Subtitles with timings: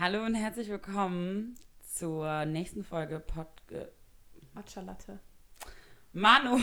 [0.00, 3.48] Hallo und herzlich willkommen zur nächsten Folge Pod.
[4.54, 5.20] Matcha Latte.
[6.14, 6.58] Manu!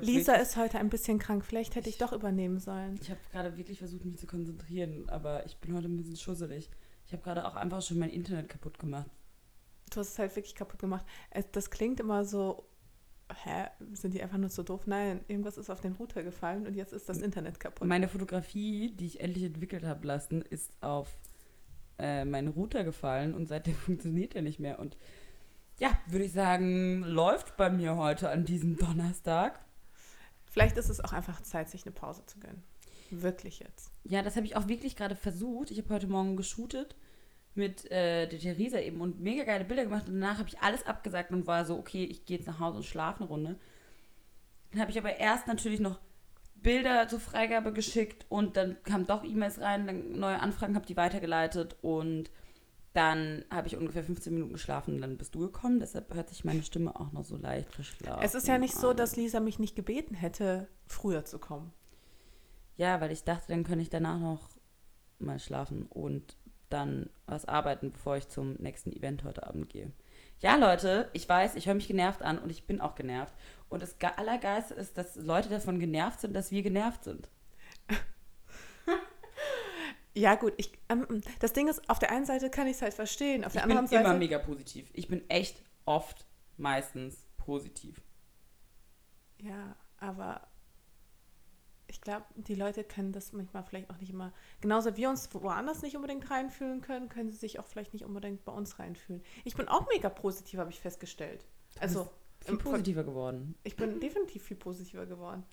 [0.00, 1.44] Lisa ist heute ein bisschen krank.
[1.44, 2.98] Vielleicht hätte ich doch übernehmen sollen.
[3.02, 6.70] Ich habe gerade wirklich versucht, mich zu konzentrieren, aber ich bin heute ein bisschen schusselig.
[7.04, 9.10] Ich habe gerade auch einfach schon mein Internet kaputt gemacht.
[9.90, 11.04] Du hast es halt wirklich kaputt gemacht.
[11.52, 12.64] Das klingt immer so,
[13.44, 14.86] hä, sind die einfach nur so doof?
[14.86, 17.86] Nein, irgendwas ist auf den Router gefallen und jetzt ist das Internet kaputt.
[17.86, 21.18] Meine Fotografie, die ich endlich entwickelt habe lassen, ist auf
[22.00, 24.78] äh, meinen Router gefallen und seitdem funktioniert er nicht mehr.
[24.78, 24.96] Und
[25.78, 29.60] ja, würde ich sagen, läuft bei mir heute an diesem Donnerstag.
[30.44, 32.62] Vielleicht ist es auch einfach Zeit, sich eine Pause zu gönnen.
[33.10, 33.92] Wirklich jetzt.
[34.04, 35.70] Ja, das habe ich auch wirklich gerade versucht.
[35.70, 36.96] Ich habe heute Morgen geshootet
[37.54, 40.86] mit äh, der Theresa eben und mega geile Bilder gemacht und danach habe ich alles
[40.86, 43.58] abgesagt und war so, okay, ich gehe jetzt nach Hause und schlafe eine Runde.
[44.70, 45.98] Dann habe ich aber erst natürlich noch
[46.62, 50.96] Bilder zur Freigabe geschickt und dann kamen doch E-Mails rein, dann neue Anfragen, habe die
[50.96, 52.30] weitergeleitet und
[52.92, 55.78] dann habe ich ungefähr 15 Minuten geschlafen und dann bist du gekommen.
[55.78, 58.22] Deshalb hört sich meine Stimme auch noch so leicht verschlafen.
[58.22, 61.72] Es ist ja nicht so, dass Lisa mich nicht gebeten hätte, früher zu kommen.
[62.76, 64.48] Ja, weil ich dachte, dann könnte ich danach noch
[65.18, 66.36] mal schlafen und
[66.68, 69.92] dann was arbeiten, bevor ich zum nächsten Event heute Abend gehe.
[70.38, 73.34] Ja, Leute, ich weiß, ich höre mich genervt an und ich bin auch genervt.
[73.70, 77.30] Und das Allergeiste ist, dass Leute davon genervt sind, dass wir genervt sind.
[80.14, 82.94] ja, gut, ich, ähm, das Ding ist, auf der einen Seite kann ich es halt
[82.94, 83.96] verstehen, auf der ich anderen Seite.
[83.96, 84.90] Ich bin immer mega positiv.
[84.92, 86.26] Ich bin echt oft,
[86.56, 88.02] meistens positiv.
[89.38, 90.48] Ja, aber
[91.86, 94.32] ich glaube, die Leute können das manchmal vielleicht auch nicht immer.
[94.60, 98.04] Genauso wie wir uns woanders nicht unbedingt reinfühlen können, können sie sich auch vielleicht nicht
[98.04, 99.22] unbedingt bei uns reinfühlen.
[99.44, 101.46] Ich bin auch mega positiv, habe ich festgestellt.
[101.78, 102.10] Also
[102.44, 103.54] viel positiver geworden.
[103.64, 105.44] Ich bin definitiv viel positiver geworden.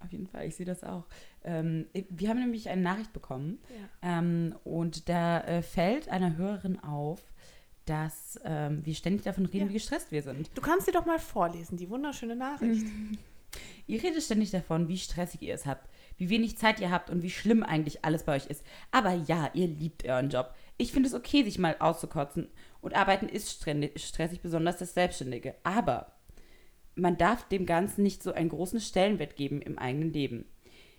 [0.00, 1.04] Auf jeden Fall, ich sehe das auch.
[1.44, 3.58] Ähm, wir haben nämlich eine Nachricht bekommen
[4.02, 4.18] ja.
[4.18, 7.20] ähm, und da äh, fällt einer Hörerin auf,
[7.84, 9.68] dass ähm, wir ständig davon reden, ja.
[9.68, 10.50] wie gestresst wir sind.
[10.54, 12.86] Du kannst sie doch mal vorlesen, die wunderschöne Nachricht.
[13.86, 17.24] Ihr redet ständig davon, wie stressig ihr es habt, wie wenig Zeit ihr habt und
[17.24, 18.64] wie schlimm eigentlich alles bei euch ist.
[18.92, 20.54] Aber ja, ihr liebt euren Job.
[20.76, 22.48] Ich finde es okay, sich mal auszukotzen.
[22.80, 25.56] Und arbeiten ist stressig, besonders das Selbstständige.
[25.64, 26.12] Aber
[27.00, 30.44] man darf dem Ganzen nicht so einen großen Stellenwert geben im eigenen Leben.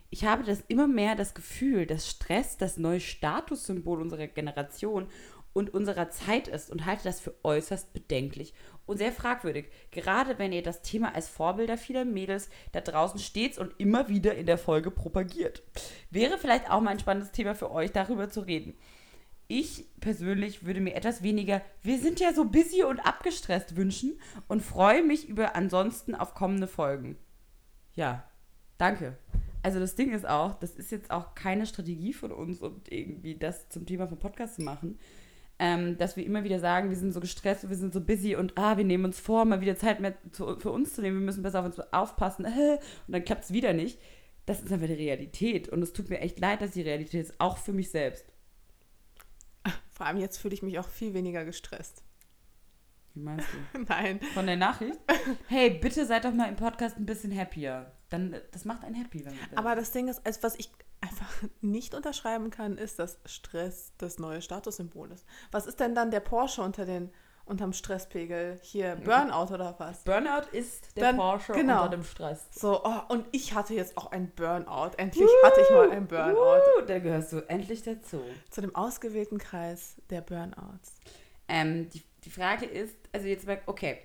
[0.09, 5.07] Ich habe das immer mehr das Gefühl, dass Stress das neue Statussymbol unserer Generation
[5.53, 8.53] und unserer Zeit ist und halte das für äußerst bedenklich
[8.85, 13.57] und sehr fragwürdig, gerade wenn ihr das Thema als Vorbilder vieler Mädels da draußen stets
[13.57, 15.63] und immer wieder in der Folge propagiert.
[16.09, 18.75] Wäre vielleicht auch mal ein spannendes Thema für euch, darüber zu reden.
[19.53, 24.17] Ich persönlich würde mir etwas weniger, wir sind ja so busy und abgestresst wünschen
[24.47, 27.17] und freue mich über ansonsten auf kommende Folgen.
[27.94, 28.23] Ja,
[28.78, 29.17] danke.
[29.61, 33.35] Also das Ding ist auch, das ist jetzt auch keine Strategie von uns, um irgendwie
[33.35, 34.97] das zum Thema vom Podcast zu machen,
[35.59, 38.57] ähm, dass wir immer wieder sagen, wir sind so gestresst, wir sind so busy und
[38.57, 41.25] ah, wir nehmen uns vor, mal wieder Zeit mehr zu, für uns zu nehmen, wir
[41.25, 42.45] müssen besser auf uns aufpassen
[43.07, 44.00] und dann klappt es wieder nicht.
[44.45, 47.35] Das ist einfach die Realität und es tut mir echt leid, dass die Realität ist,
[47.41, 48.30] auch für mich selbst.
[50.01, 52.03] Vor allem jetzt fühle ich mich auch viel weniger gestresst.
[53.13, 53.79] Wie meinst du?
[53.88, 54.19] Nein.
[54.34, 55.00] Von der Nachricht?
[55.47, 57.91] Hey, bitte seid doch mal im Podcast ein bisschen happier.
[58.09, 59.23] Dann, das macht einen happy.
[59.23, 63.94] Wenn Aber das Ding ist, also was ich einfach nicht unterschreiben kann, ist, dass Stress
[64.00, 65.23] das neue Statussymbol ist.
[65.51, 67.11] Was ist denn dann der Porsche unter den
[67.46, 68.59] unterm Stresspegel?
[68.62, 70.03] Hier Burnout oder was?
[70.03, 71.84] Burnout ist der dann, Porsche genau.
[71.84, 72.47] unter dem Stress.
[72.52, 74.91] So, oh, und ich hatte jetzt auch ein Burnout.
[74.97, 76.62] Endlich uh, hatte ich mal ein Burnout.
[76.79, 78.22] Uh, da gehörst du endlich dazu.
[78.50, 80.96] Zu dem ausgewählten Kreis der Burnouts.
[81.47, 83.97] Ähm, die, die Frage ist, also jetzt, okay,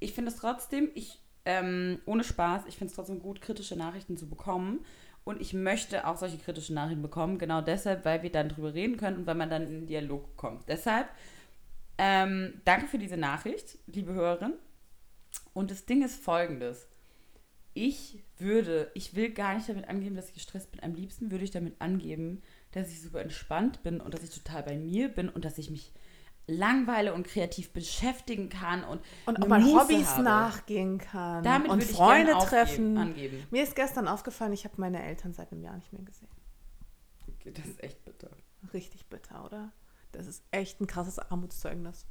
[0.00, 4.16] ich finde es trotzdem, ich, ähm, ohne Spaß, ich finde es trotzdem gut, kritische Nachrichten
[4.16, 4.84] zu bekommen.
[5.24, 8.96] Und ich möchte auch solche kritischen Nachrichten bekommen, genau deshalb, weil wir dann drüber reden
[8.96, 10.66] können und weil man dann in den Dialog kommt.
[10.68, 11.06] Deshalb,
[11.98, 14.54] ähm, danke für diese Nachricht, liebe Hörerin.
[15.52, 16.88] Und das Ding ist folgendes.
[17.74, 20.82] Ich würde, ich will gar nicht damit angeben, dass ich gestresst bin.
[20.82, 22.42] Am liebsten würde ich damit angeben,
[22.72, 25.70] dass ich super entspannt bin und dass ich total bei mir bin und dass ich
[25.70, 25.92] mich
[26.48, 30.22] langweile und kreativ beschäftigen kann und, und auch mal Hobbys habe.
[30.22, 32.96] nachgehen kann Damit und Freunde treffen.
[32.96, 33.46] Angeben.
[33.50, 36.28] Mir ist gestern aufgefallen, ich habe meine Eltern seit einem Jahr nicht mehr gesehen.
[37.28, 38.30] Okay, das ist echt bitter.
[38.72, 39.72] Richtig bitter, oder?
[40.18, 42.04] Das ist echt ein krasses Armutszeugnis.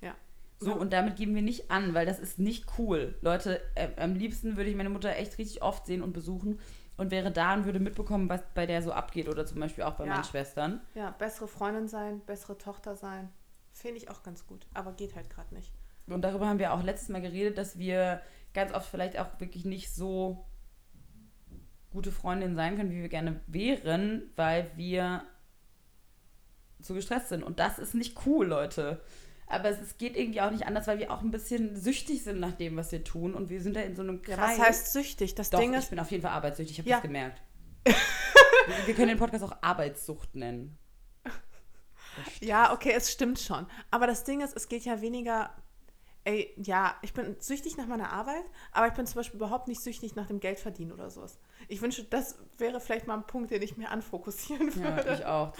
[0.00, 0.14] Ja.
[0.60, 3.18] So, und damit geben wir nicht an, weil das ist nicht cool.
[3.20, 6.58] Leute, äh, am liebsten würde ich meine Mutter echt richtig oft sehen und besuchen
[6.96, 9.94] und wäre da und würde mitbekommen, was bei der so abgeht oder zum Beispiel auch
[9.94, 10.14] bei ja.
[10.14, 10.80] meinen Schwestern.
[10.94, 13.28] Ja, bessere Freundin sein, bessere Tochter sein.
[13.72, 15.70] Finde ich auch ganz gut, aber geht halt gerade nicht.
[16.06, 18.22] Und darüber haben wir auch letztes Mal geredet, dass wir
[18.54, 20.46] ganz oft vielleicht auch wirklich nicht so
[21.90, 25.24] gute Freundinnen sein können, wie wir gerne wären, weil wir
[26.82, 27.42] zu gestresst sind.
[27.42, 29.00] Und das ist nicht cool, Leute.
[29.46, 32.38] Aber es, es geht irgendwie auch nicht anders, weil wir auch ein bisschen süchtig sind
[32.38, 33.34] nach dem, was wir tun.
[33.34, 34.36] Und wir sind da in so einem Kreis.
[34.36, 35.34] Ja, was heißt süchtig?
[35.34, 36.96] Das Doch, Ding ich ist, bin auf jeden Fall arbeitssüchtig, ich habe Ja.
[36.96, 37.42] das gemerkt.
[38.86, 40.78] wir können den Podcast auch Arbeitssucht nennen.
[42.40, 43.66] ja, okay, es stimmt schon.
[43.90, 45.50] Aber das Ding ist, es geht ja weniger.
[46.24, 49.82] Ey, ja, ich bin süchtig nach meiner Arbeit, aber ich bin zum Beispiel überhaupt nicht
[49.82, 51.38] süchtig nach dem Geldverdienen oder sowas.
[51.68, 55.14] Ich wünsche, das wäre vielleicht mal ein Punkt, den ich mir anfokussieren Ja, würde.
[55.14, 55.54] ich auch.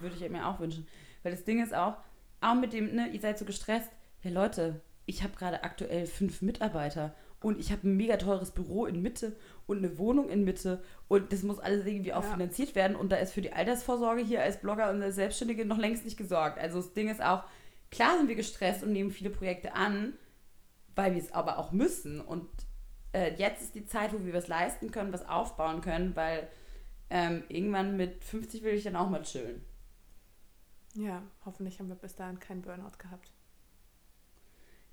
[0.00, 0.86] Würde ich mir auch wünschen.
[1.24, 1.96] Weil das Ding ist auch,
[2.40, 3.90] auch mit dem, ne, ihr seid so gestresst.
[4.22, 8.86] Ja, Leute, ich habe gerade aktuell fünf Mitarbeiter und ich habe ein mega teures Büro
[8.86, 9.36] in Mitte
[9.66, 12.30] und eine Wohnung in Mitte und das muss alles irgendwie auch Ja.
[12.30, 15.78] finanziert werden und da ist für die Altersvorsorge hier als Blogger und als Selbstständige noch
[15.78, 16.58] längst nicht gesorgt.
[16.58, 17.42] Also das Ding ist auch,
[17.90, 20.14] klar sind wir gestresst und nehmen viele Projekte an,
[20.94, 22.48] weil wir es aber auch müssen und
[23.12, 26.48] äh, jetzt ist die Zeit, wo wir was leisten können, was aufbauen können, weil
[27.10, 29.64] ähm, irgendwann mit 50 will ich dann auch mal chillen.
[30.94, 33.32] Ja, hoffentlich haben wir bis dahin keinen Burnout gehabt.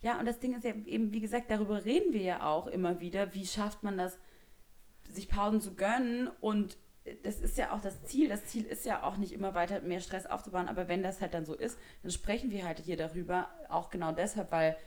[0.01, 2.99] Ja, und das Ding ist ja eben, wie gesagt, darüber reden wir ja auch immer
[2.99, 3.33] wieder.
[3.33, 4.19] Wie schafft man das,
[5.09, 6.29] sich Pausen zu gönnen?
[6.41, 6.77] Und
[7.23, 8.29] das ist ja auch das Ziel.
[8.29, 10.67] Das Ziel ist ja auch nicht immer weiter mehr Stress aufzubauen.
[10.67, 13.49] Aber wenn das halt dann so ist, dann sprechen wir halt hier darüber.
[13.69, 14.77] Auch genau deshalb, weil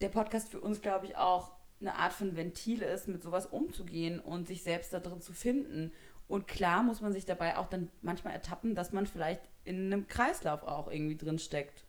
[0.00, 4.20] der Podcast für uns, glaube ich, auch eine Art von Ventil ist, mit sowas umzugehen
[4.20, 5.92] und sich selbst da drin zu finden.
[6.28, 10.08] Und klar muss man sich dabei auch dann manchmal ertappen, dass man vielleicht in einem
[10.08, 11.84] Kreislauf auch irgendwie drin steckt.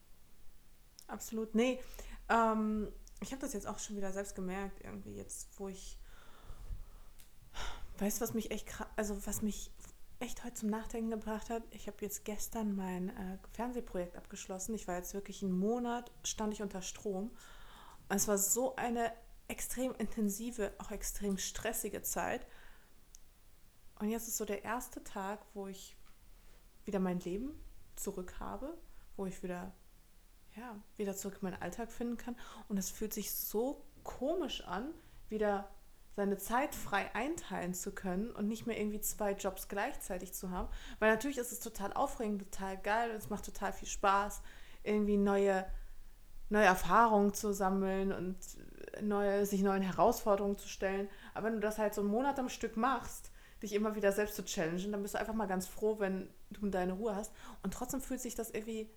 [1.08, 1.56] Absolut.
[1.56, 1.80] Nee,
[2.30, 2.90] ähm,
[3.22, 5.98] ich habe das jetzt auch schon wieder selbst gemerkt, irgendwie jetzt, wo ich.
[7.99, 9.71] Weißt du, was mich echt also was mich
[10.19, 11.63] echt heute zum Nachdenken gebracht hat?
[11.71, 14.75] Ich habe jetzt gestern mein äh, Fernsehprojekt abgeschlossen.
[14.75, 17.31] Ich war jetzt wirklich einen Monat, stand ich unter Strom.
[18.09, 19.11] Es war so eine
[19.47, 22.45] extrem intensive, auch extrem stressige Zeit.
[23.99, 25.97] Und jetzt ist so der erste Tag, wo ich
[26.85, 27.59] wieder mein Leben
[27.95, 28.77] zurück habe,
[29.15, 29.73] wo ich wieder
[30.55, 32.35] ja, wieder zurück in meinen Alltag finden kann.
[32.67, 34.94] Und es fühlt sich so komisch an,
[35.29, 35.69] wieder
[36.18, 40.68] seine Zeit frei einteilen zu können und nicht mehr irgendwie zwei Jobs gleichzeitig zu haben.
[40.98, 44.42] Weil natürlich ist es total aufregend, total geil, es macht total viel Spaß,
[44.84, 45.64] irgendwie neue,
[46.50, 48.36] neue Erfahrungen zu sammeln und
[49.02, 51.08] neue, sich neuen Herausforderungen zu stellen.
[51.36, 53.30] Aber wenn du das halt so einen Monat am Stück machst,
[53.62, 56.68] dich immer wieder selbst zu challengen, dann bist du einfach mal ganz froh, wenn du
[56.69, 57.31] deine Ruhe hast.
[57.62, 58.90] Und trotzdem fühlt sich das irgendwie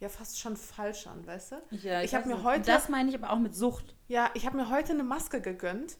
[0.00, 1.56] ja fast schon falsch an, weißt du?
[1.76, 3.94] Ja, Ich hab weiß mir heute- Und Das meine ich aber auch mit Sucht.
[4.08, 5.96] Ja, ich habe mir heute eine Maske gegönnt,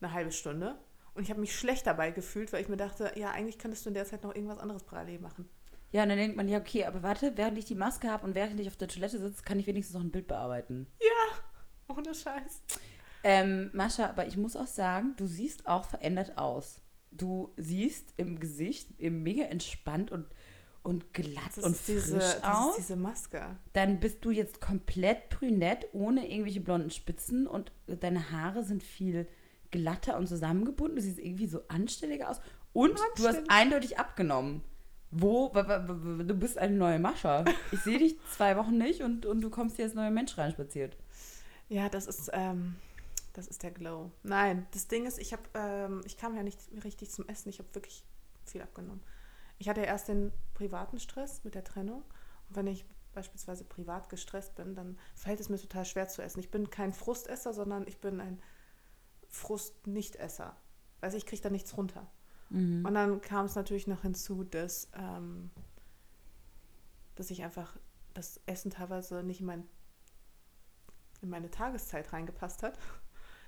[0.00, 0.78] eine halbe Stunde,
[1.14, 3.90] und ich habe mich schlecht dabei gefühlt, weil ich mir dachte, ja, eigentlich könntest du
[3.90, 5.48] in der Zeit noch irgendwas anderes parallel machen.
[5.92, 8.34] Ja, und dann denkt man, ja, okay, aber warte, während ich die Maske habe und
[8.34, 10.86] während ich auf der Toilette sitze, kann ich wenigstens noch ein Bild bearbeiten.
[11.88, 12.62] Ohne Scheiß.
[13.24, 16.80] Ähm, Mascha, aber ich muss auch sagen, du siehst auch verändert aus.
[17.10, 20.26] Du siehst im Gesicht eben mega entspannt und,
[20.84, 22.70] und glatt und ist diese, frisch das aus.
[22.70, 23.58] ist diese Maske.
[23.72, 29.26] Dann bist du jetzt komplett brünett, ohne irgendwelche blonden Spitzen und deine Haare sind viel
[29.70, 30.96] glatter und zusammengebunden.
[30.96, 32.40] Du siehst irgendwie so anständiger aus.
[32.72, 33.50] Und du hast Anständig.
[33.50, 34.62] eindeutig abgenommen.
[35.10, 35.48] Wo?
[35.48, 37.44] Du bist eine neue Mascha.
[37.72, 40.96] Ich sehe dich zwei Wochen nicht und, und du kommst hier als neuer Mensch reinspaziert.
[41.68, 42.76] Ja, das ist, ähm,
[43.32, 44.12] das ist der Glow.
[44.22, 47.48] Nein, das Ding ist, ich habe, ähm, ich kam ja nicht richtig zum Essen.
[47.48, 48.04] Ich habe wirklich
[48.44, 49.02] viel abgenommen.
[49.58, 52.02] Ich hatte ja erst den privaten Stress mit der Trennung.
[52.48, 56.40] Und wenn ich beispielsweise privat gestresst bin, dann fällt es mir total schwer zu essen.
[56.40, 58.40] Ich bin kein Frustesser, sondern ich bin ein
[59.30, 60.56] Frust-Nicht-Esser.
[61.00, 62.10] Also ich kriege da nichts runter.
[62.50, 62.84] Mhm.
[62.84, 65.50] Und dann kam es natürlich noch hinzu, dass, ähm,
[67.14, 67.76] dass ich einfach
[68.14, 69.66] das Essen teilweise nicht in, mein,
[71.22, 72.78] in meine Tageszeit reingepasst hat.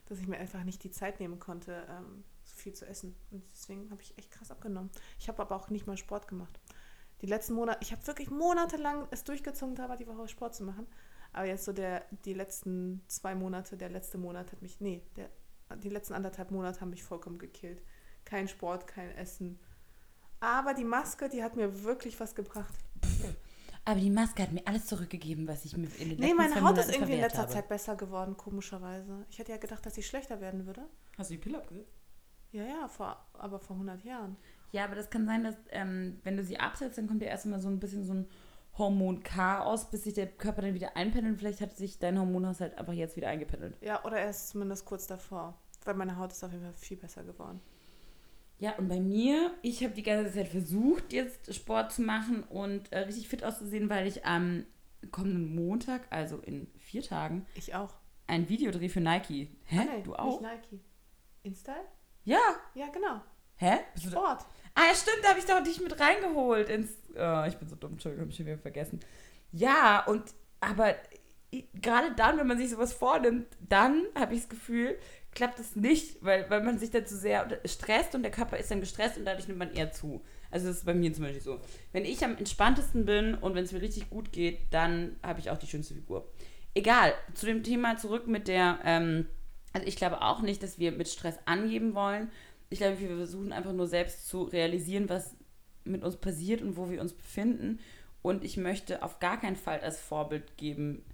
[0.07, 3.15] Dass ich mir einfach nicht die Zeit nehmen konnte, ähm, so viel zu essen.
[3.31, 4.91] Und deswegen habe ich echt krass abgenommen.
[5.19, 6.61] Ich habe aber auch nicht mal Sport gemacht.
[7.23, 10.65] Die letzten Monate, ich habe wirklich monatelang es durchgezogen, da war die Woche Sport zu
[10.65, 10.89] machen.
[11.33, 15.31] Aber jetzt so der, die letzten zwei Monate, der letzte Monat hat mich, nee, der,
[15.77, 17.83] die letzten anderthalb Monate haben mich vollkommen gekillt.
[18.25, 19.59] Kein Sport, kein Essen.
[20.41, 22.75] Aber die Maske, die hat mir wirklich was gebracht.
[23.85, 26.53] Aber die Maske hat mir alles zurückgegeben, was ich mir in den letzten Nee, meine
[26.53, 27.53] zwei Haut Monaten ist irgendwie in letzter habe.
[27.53, 29.27] Zeit besser geworden, komischerweise.
[29.29, 30.89] Ich hätte ja gedacht, dass sie schlechter werden würde.
[31.19, 31.93] Hast du die Pille abgesetzt?
[32.53, 34.37] Ja, ja, vor, aber vor 100 Jahren.
[34.73, 37.61] Ja, aber das kann sein, dass ähm, wenn du sie absetzt, dann kommt ja erstmal
[37.61, 38.29] so ein bisschen so ein
[38.79, 41.39] Hormonchaos, bis sich der Körper dann wieder einpendelt.
[41.39, 43.77] Vielleicht hat sich dein Hormonhaushalt einfach jetzt wieder eingependelt.
[43.81, 45.59] Ja, oder erst zumindest kurz davor.
[45.85, 47.61] Weil meine Haut ist auf jeden Fall viel besser geworden.
[48.59, 52.93] Ja, und bei mir, ich habe die ganze Zeit versucht, jetzt Sport zu machen und
[52.93, 54.65] äh, richtig fit auszusehen, weil ich am
[55.11, 57.93] kommenden Montag, also in vier Tagen, Ich auch.
[58.29, 59.51] ein Video drehe für Nike.
[59.65, 59.81] Hä?
[59.81, 60.41] Ah, nee, du auch?
[60.41, 60.81] Nicht Nike.
[61.43, 61.85] InStyle?
[62.23, 62.39] Ja.
[62.75, 63.21] Ja, genau.
[63.57, 63.81] Hä?
[63.95, 64.17] Bist du da?
[64.17, 64.47] Sport.
[64.75, 67.77] Ah, ja, stimmt, da habe ich doch dich mit reingeholt ins Oh, ich bin so
[67.77, 69.01] dumm, Entschuldigung, hab ich schon wieder vergessen.
[69.53, 70.23] Ja, und
[70.61, 70.95] aber
[71.75, 74.97] gerade dann, wenn man sich sowas vornimmt, dann habe ich das Gefühl,
[75.35, 78.71] klappt es nicht, weil, weil man sich dann zu sehr stresst und der Körper ist
[78.71, 80.23] dann gestresst und dadurch nimmt man eher zu.
[80.51, 81.61] Also das ist bei mir zum Beispiel so.
[81.93, 85.51] Wenn ich am entspanntesten bin und wenn es mir richtig gut geht, dann habe ich
[85.51, 86.29] auch die schönste Figur.
[86.75, 89.27] Egal, zu dem Thema zurück mit der, ähm,
[89.73, 92.31] also ich glaube auch nicht, dass wir mit Stress angeben wollen.
[92.71, 95.37] Ich glaube, wir versuchen einfach nur selbst zu realisieren, was
[95.85, 97.81] mit uns passiert und wo wir uns befinden.
[98.23, 101.05] Und ich möchte auf gar keinen Fall als Vorbild geben,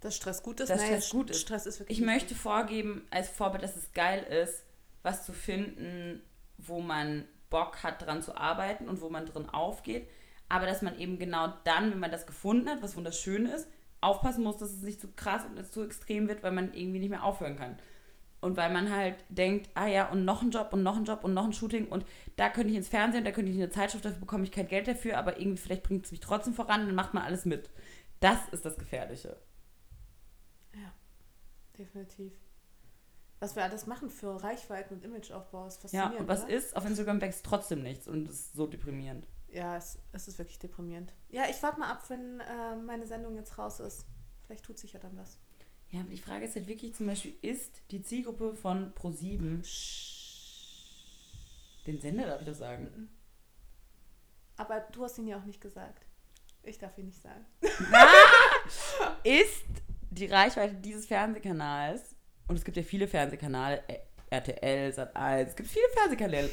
[0.00, 0.68] dass Stress gut ist.
[0.68, 1.40] Dass naja, Stress gut ist.
[1.40, 4.64] Stress ist ich möchte vorgeben als Vorbild, dass es geil ist,
[5.02, 6.20] was zu finden,
[6.58, 10.08] wo man Bock hat, dran zu arbeiten und wo man drin aufgeht.
[10.48, 13.68] Aber dass man eben genau dann, wenn man das gefunden hat, was wunderschön ist,
[14.00, 17.10] aufpassen muss, dass es nicht zu krass und zu extrem wird, weil man irgendwie nicht
[17.10, 17.78] mehr aufhören kann.
[18.46, 21.24] Und weil man halt denkt, ah ja, und noch ein Job und noch ein Job
[21.24, 23.72] und noch ein Shooting und da könnte ich ins Fernsehen, da könnte ich in eine
[23.72, 26.86] Zeitschrift, dafür bekomme ich kein Geld dafür, aber irgendwie vielleicht bringt es mich trotzdem voran,
[26.86, 27.70] dann macht man alles mit.
[28.20, 29.36] Das ist das Gefährliche.
[30.74, 30.92] Ja,
[31.76, 32.32] definitiv.
[33.40, 36.14] Was wir alles machen für Reichweiten und Imageaufbau ist faszinierend.
[36.14, 36.54] Ja, und was oder?
[36.54, 36.76] ist?
[36.76, 39.26] Auf Instagram wächst trotzdem nichts und es ist so deprimierend.
[39.48, 41.12] Ja, es, es ist wirklich deprimierend.
[41.30, 44.06] Ja, ich warte mal ab, wenn äh, meine Sendung jetzt raus ist.
[44.44, 45.40] Vielleicht tut sich ja dann was.
[45.90, 49.62] Ja, aber die Frage ist halt wirklich zum Beispiel, ist die Zielgruppe von Pro7
[51.86, 53.08] den Sender, darf ich das sagen?
[54.56, 56.04] Aber du hast ihn ja auch nicht gesagt.
[56.62, 57.46] Ich darf ihn nicht sagen.
[59.22, 59.64] ist
[60.10, 62.16] die Reichweite dieses Fernsehkanals,
[62.48, 63.98] und es gibt ja viele Fernsehkanäle, äh,
[64.30, 66.50] RTL, Sat1, es gibt viele Fernsehkanäle,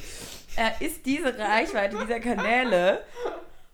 [0.56, 3.04] äh, ist diese Reichweite dieser Kanäle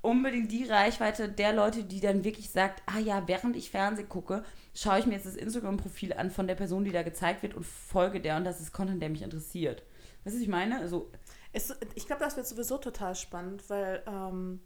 [0.02, 4.44] unbedingt die Reichweite der Leute, die dann wirklich sagt, ah ja, während ich Fernsehen gucke,
[4.74, 7.66] schaue ich mir jetzt das Instagram-Profil an von der Person, die da gezeigt wird und
[7.66, 9.82] folge der und das ist Content, der mich interessiert.
[10.24, 10.78] Weißt du, was ich meine?
[10.78, 11.10] Also,
[11.52, 14.60] es, ich glaube, das wird sowieso total spannend, weil ähm,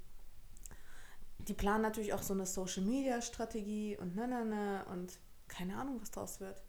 [1.39, 6.11] die planen natürlich auch so eine Social-Media-Strategie und na, na, na und keine Ahnung, was
[6.11, 6.63] draus wird.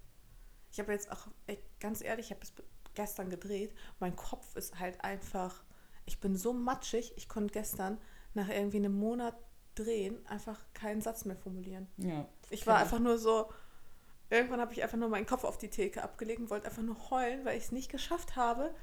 [0.72, 2.54] Ich habe jetzt auch, ey, ganz ehrlich, ich habe es
[2.94, 3.74] gestern gedreht.
[4.00, 5.64] Mein Kopf ist halt einfach,
[6.06, 7.98] ich bin so matschig, ich konnte gestern
[8.36, 9.36] nach irgendwie einem Monat
[9.76, 11.88] drehen einfach keinen Satz mehr formulieren.
[11.98, 12.28] Ja.
[12.50, 13.50] Ich war einfach nur so,
[14.30, 17.10] irgendwann habe ich einfach nur meinen Kopf auf die Theke abgelegt und wollte einfach nur
[17.10, 18.74] heulen, weil ich es nicht geschafft habe,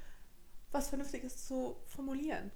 [0.70, 2.50] was Vernünftiges zu formulieren.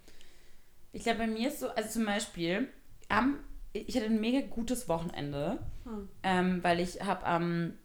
[0.92, 2.68] Ich glaube, bei mir ist so, also zum Beispiel,
[3.08, 6.08] am, ich hatte ein mega gutes Wochenende, hm.
[6.22, 7.78] ähm, weil ich habe am,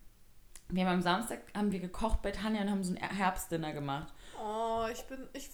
[0.69, 4.13] wir haben am Samstag haben wir gekocht bei Tanja und haben so ein Herbstdinner gemacht.
[4.41, 5.49] Oh, ich bin, ich.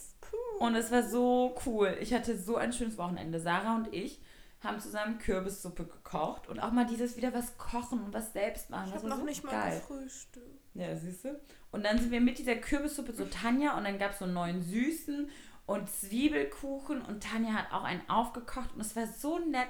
[0.59, 1.97] Und es war so cool.
[2.01, 3.39] Ich hatte so ein schönes Wochenende.
[3.39, 4.19] Sarah und ich
[4.61, 8.89] haben zusammen Kürbissuppe gekocht und auch mal dieses wieder was kochen und was selbst machen.
[8.89, 9.53] Ich habe noch so nicht geil.
[9.53, 10.45] mal gefrühstückt.
[10.73, 11.39] Ja, siehst du?
[11.71, 14.33] Und dann sind wir mit dieser Kürbissuppe zu Tanja und dann gab es so einen
[14.33, 15.29] neuen Süßen
[15.67, 19.69] und Zwiebelkuchen und Tanja hat auch einen aufgekocht und es war so nett.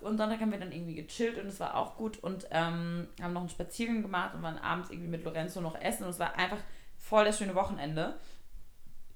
[0.00, 3.32] Und Sonntag haben wir dann irgendwie gechillt und es war auch gut und ähm, haben
[3.32, 6.36] noch einen Spaziergang gemacht und waren abends irgendwie mit Lorenzo noch essen und es war
[6.36, 6.58] einfach
[6.98, 8.14] voll das schöne Wochenende.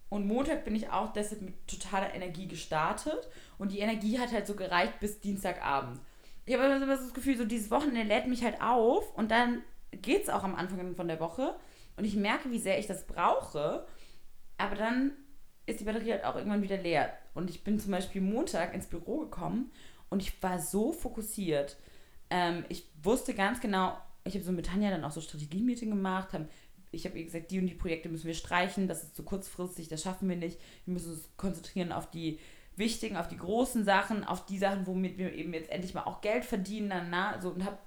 [0.08, 3.28] Und Montag bin ich auch deshalb mit totaler Energie gestartet.
[3.58, 6.00] Und die Energie hat halt so gereicht bis Dienstagabend.
[6.44, 9.62] Ich habe immer so das Gefühl, so dieses Wochenende lädt mich halt auf und dann
[9.90, 11.56] geht es auch am Anfang von der Woche.
[11.96, 13.84] Und ich merke, wie sehr ich das brauche.
[14.58, 15.12] Aber dann
[15.66, 17.12] ist die Batterie halt auch irgendwann wieder leer.
[17.34, 19.72] Und ich bin zum Beispiel Montag ins Büro gekommen
[20.08, 21.76] und ich war so fokussiert.
[22.30, 26.32] Ähm, ich wusste ganz genau, ich habe so mit Tanja dann auch so Strategie-Meeting gemacht,
[26.32, 26.48] haben
[26.96, 29.88] ich habe ihr gesagt, die und die Projekte müssen wir streichen, das ist zu kurzfristig,
[29.88, 30.58] das schaffen wir nicht.
[30.84, 32.38] Wir müssen uns konzentrieren auf die
[32.76, 36.20] wichtigen, auf die großen Sachen, auf die Sachen, womit wir eben jetzt endlich mal auch
[36.20, 36.90] Geld verdienen.
[36.90, 37.78] Dann, na, so, und habe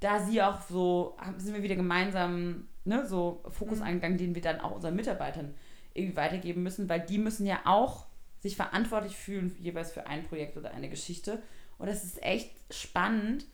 [0.00, 3.84] da sie auch so, sind wir wieder gemeinsam ne, so Fokus mhm.
[3.84, 5.54] eingegangen, den wir dann auch unseren Mitarbeitern
[5.94, 8.06] irgendwie weitergeben müssen, weil die müssen ja auch
[8.40, 11.42] sich verantwortlich fühlen, jeweils für ein Projekt oder eine Geschichte.
[11.78, 13.46] Und das ist echt spannend,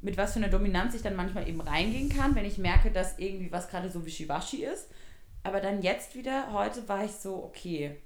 [0.00, 3.18] mit was für einer Dominanz ich dann manchmal eben reingehen kann, wenn ich merke, dass
[3.18, 4.88] irgendwie was gerade so wischiwaschi ist.
[5.42, 7.96] Aber dann jetzt wieder, heute war ich so, okay,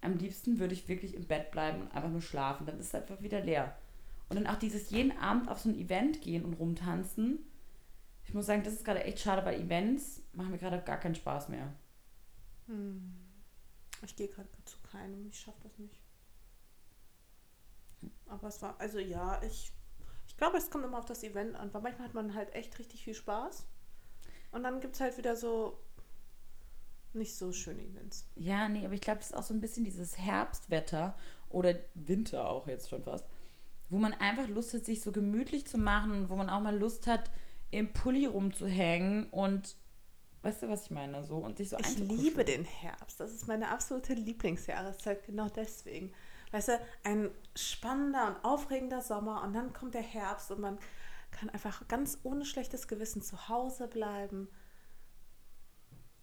[0.00, 2.66] am liebsten würde ich wirklich im Bett bleiben und einfach nur schlafen.
[2.66, 3.76] Dann ist es einfach wieder leer.
[4.28, 7.38] Und dann auch dieses jeden Abend auf so ein Event gehen und rumtanzen.
[8.24, 11.14] Ich muss sagen, das ist gerade echt schade, weil Events machen mir gerade gar keinen
[11.14, 11.72] Spaß mehr.
[12.66, 13.14] Hm.
[14.04, 16.00] Ich gehe gerade zu keinem, ich schaffe das nicht.
[18.26, 19.72] Aber es war, also ja, ich
[20.36, 22.78] ich glaube, es kommt immer auf das Event an, weil manchmal hat man halt echt
[22.78, 23.64] richtig viel Spaß.
[24.52, 25.78] Und dann gibt es halt wieder so
[27.14, 28.26] nicht so schöne Events.
[28.34, 31.16] Ja, nee, aber ich glaube, es ist auch so ein bisschen dieses Herbstwetter
[31.48, 33.24] oder Winter auch jetzt schon fast,
[33.88, 37.06] wo man einfach Lust hat, sich so gemütlich zu machen, wo man auch mal Lust
[37.06, 37.30] hat,
[37.70, 39.74] im Pulli rumzuhängen und
[40.42, 41.24] weißt du, was ich meine?
[41.24, 43.18] So und sich so Ich liebe den Herbst.
[43.20, 46.12] Das ist meine absolute Lieblingsjahreszeit, genau deswegen.
[46.52, 50.78] Weißt du, ein spannender und aufregender Sommer und dann kommt der Herbst und man
[51.30, 54.48] kann einfach ganz ohne schlechtes Gewissen zu Hause bleiben,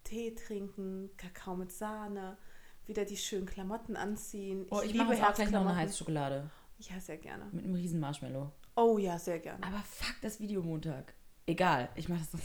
[0.03, 2.37] Tee trinken, Kakao mit Sahne,
[2.85, 4.65] wieder die schönen Klamotten anziehen.
[4.69, 6.49] Oh, ich, ich mache auch gleich noch eine heiße Schokolade.
[6.79, 7.45] Ja, sehr gerne.
[7.51, 8.51] Mit einem riesen Marshmallow.
[8.75, 9.65] Oh ja, sehr gerne.
[9.65, 11.13] Aber fuck das Videomontag.
[11.45, 12.41] Egal, ich mache das.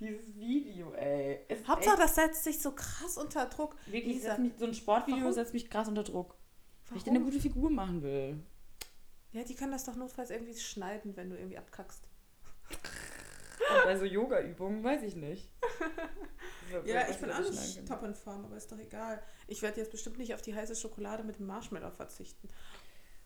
[0.00, 1.40] Dieses Video, ey.
[1.66, 3.74] Hauptsache, das setzt sich so krass unter Druck.
[3.86, 5.32] Wirklich, mich, so ein Sportvideo Warum?
[5.32, 6.36] setzt mich krass unter Druck.
[6.86, 6.90] Warum?
[6.90, 8.38] Weil ich eine gute Figur machen will.
[9.32, 12.04] Ja, die können das doch notfalls irgendwie schneiden, wenn du irgendwie abkackst.
[12.70, 15.50] Und bei so Yoga-Übungen weiß ich nicht.
[16.86, 19.22] ja, ich bin auch nicht top in Form, aber ist doch egal.
[19.46, 22.48] Ich werde jetzt bestimmt nicht auf die heiße Schokolade mit dem Marshmallow verzichten.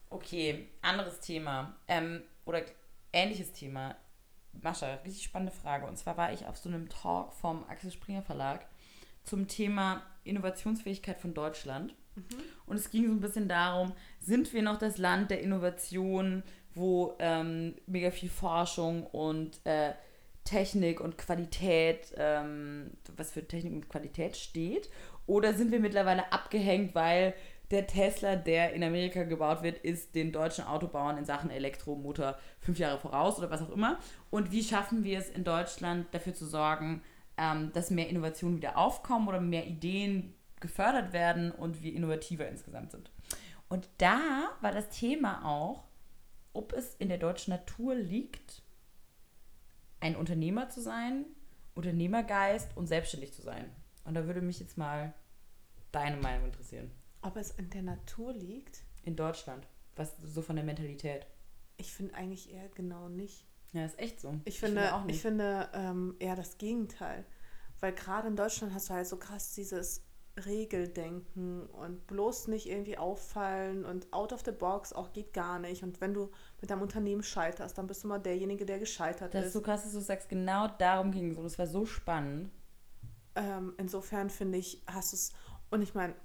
[0.09, 1.77] Okay, anderes Thema.
[1.87, 2.63] Ähm, oder
[3.13, 3.95] ähnliches Thema.
[4.61, 5.85] Mascha, richtig spannende Frage.
[5.85, 8.65] Und zwar war ich auf so einem Talk vom Axel Springer Verlag
[9.23, 11.95] zum Thema Innovationsfähigkeit von Deutschland.
[12.15, 12.23] Mhm.
[12.65, 16.43] Und es ging so ein bisschen darum, sind wir noch das Land der Innovation,
[16.75, 19.93] wo ähm, mega viel Forschung und äh,
[20.43, 24.89] Technik und Qualität, ähm, was für Technik und Qualität steht?
[25.25, 27.33] Oder sind wir mittlerweile abgehängt, weil
[27.73, 32.79] der Tesla, der in Amerika gebaut wird, ist den deutschen Autobauern in Sachen Elektromotor fünf
[32.79, 33.99] Jahre voraus oder was auch immer?
[34.29, 37.01] Und wie schaffen wir es in Deutschland dafür zu sorgen,
[37.37, 42.91] ähm, dass mehr Innovationen wieder aufkommen oder mehr Ideen gefördert werden und wir innovativer insgesamt
[42.91, 43.11] sind?
[43.67, 45.85] Und da war das Thema auch,
[46.53, 48.61] ob es in der deutschen Natur liegt,
[49.99, 51.25] ein Unternehmer zu sein,
[51.73, 53.69] Unternehmergeist und selbstständig zu sein.
[54.05, 55.13] Und da würde mich jetzt mal
[55.91, 56.91] deine Meinung interessieren.
[57.23, 58.83] Ob es in der Natur liegt?
[59.03, 59.67] In Deutschland.
[59.95, 61.25] Was so von der Mentalität.
[61.77, 63.45] Ich finde eigentlich eher genau nicht.
[63.73, 64.39] Ja, ist echt so.
[64.45, 67.25] Ich finde, ich finde, ich finde ähm, eher das Gegenteil.
[67.79, 70.05] Weil gerade in Deutschland hast du halt so krass dieses
[70.45, 75.83] Regeldenken und bloß nicht irgendwie auffallen und out of the box auch geht gar nicht.
[75.83, 79.39] Und wenn du mit deinem Unternehmen scheiterst, dann bist du mal derjenige, der gescheitert das
[79.39, 79.39] ist.
[79.39, 81.37] Das ist so krass, dass du sagst, genau darum ging es.
[81.37, 82.51] Und das war so spannend.
[83.35, 85.33] Ähm, insofern finde ich, hast du es,
[85.69, 86.15] und ich meine,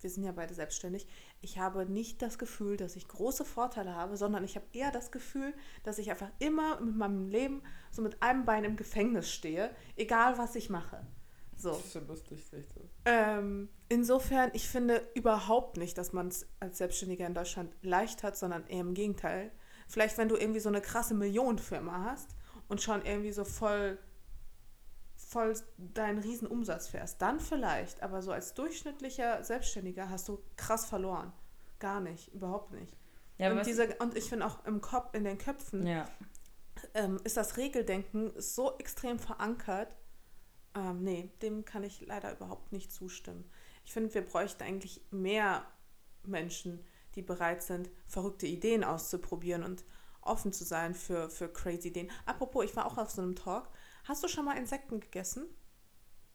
[0.00, 1.06] wir sind ja beide selbstständig,
[1.40, 5.10] ich habe nicht das Gefühl, dass ich große Vorteile habe, sondern ich habe eher das
[5.10, 9.70] Gefühl, dass ich einfach immer mit meinem Leben so mit einem Bein im Gefängnis stehe,
[9.96, 11.06] egal was ich mache.
[11.58, 11.70] So.
[11.70, 12.88] Das ist schon lustig, echt so.
[13.04, 18.36] Ähm, insofern, ich finde überhaupt nicht, dass man es als Selbstständiger in Deutschland leicht hat,
[18.36, 19.50] sondern eher im Gegenteil.
[19.88, 22.36] Vielleicht, wenn du irgendwie so eine krasse Millionenfirma hast
[22.68, 23.98] und schon irgendwie so voll,
[25.28, 28.02] voll deinen riesen Umsatz fährst, dann vielleicht.
[28.02, 31.32] Aber so als durchschnittlicher Selbstständiger hast du krass verloren.
[31.78, 32.96] Gar nicht, überhaupt nicht.
[33.36, 36.08] Ja, und, diese, und ich finde auch im Kopf, in den Köpfen ja.
[36.94, 39.94] ähm, ist das Regeldenken so extrem verankert,
[40.74, 43.48] ähm, nee, dem kann ich leider überhaupt nicht zustimmen.
[43.84, 45.64] Ich finde, wir bräuchten eigentlich mehr
[46.24, 49.84] Menschen, die bereit sind, verrückte Ideen auszuprobieren und
[50.22, 52.10] offen zu sein für, für crazy Ideen.
[52.24, 53.68] Apropos, ich war auch auf so einem Talk.
[54.08, 55.46] Hast du schon mal Insekten gegessen?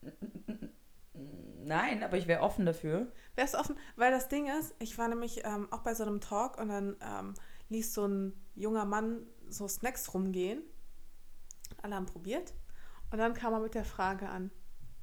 [1.13, 3.11] Nein, aber ich wäre offen dafür.
[3.33, 3.75] Wärst offen?
[3.95, 6.95] Weil das Ding ist, ich war nämlich ähm, auch bei so einem Talk und dann
[7.01, 7.33] ähm,
[7.69, 10.61] ließ so ein junger Mann so Snacks rumgehen.
[11.81, 12.53] Alle haben probiert.
[13.09, 14.51] Und dann kam er mit der Frage an,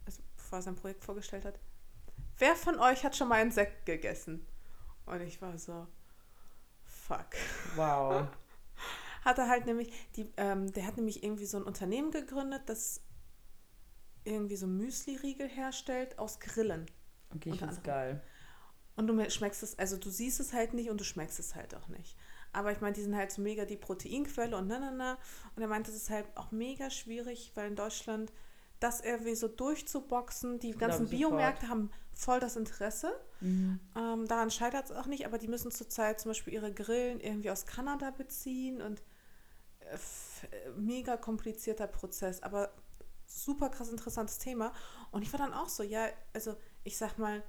[0.06, 1.59] also bevor er sein Projekt vorgestellt hat,
[2.38, 4.46] wer von euch hat schon mal Sekt gegessen?
[5.06, 5.88] Und ich war so,
[6.85, 7.30] fuck.
[7.74, 8.28] Wow.
[9.24, 13.02] hat er halt nämlich, die, ähm, der hat nämlich irgendwie so ein Unternehmen gegründet, das
[14.24, 16.87] irgendwie so Müsli-Riegel herstellt aus Grillen.
[17.35, 18.22] Okay, ich find's geil.
[18.96, 21.74] Und du schmeckst es, also du siehst es halt nicht und du schmeckst es halt
[21.74, 22.16] auch nicht.
[22.52, 25.18] Aber ich meine, die sind halt so mega die Proteinquelle und na, na, na.
[25.54, 28.33] Und er meint, das ist halt auch mega schwierig, weil in Deutschland
[28.80, 33.12] das irgendwie so durchzuboxen, die ganzen Biomärkte haben voll das Interesse.
[33.40, 33.78] Mhm.
[33.96, 37.50] Ähm, daran scheitert es auch nicht, aber die müssen zurzeit zum Beispiel ihre Grillen irgendwie
[37.50, 39.02] aus Kanada beziehen und
[40.76, 42.72] mega komplizierter Prozess, aber
[43.26, 44.72] super krass interessantes Thema.
[45.11, 47.42] Und ich war dann auch so, ja, also ich sag mal,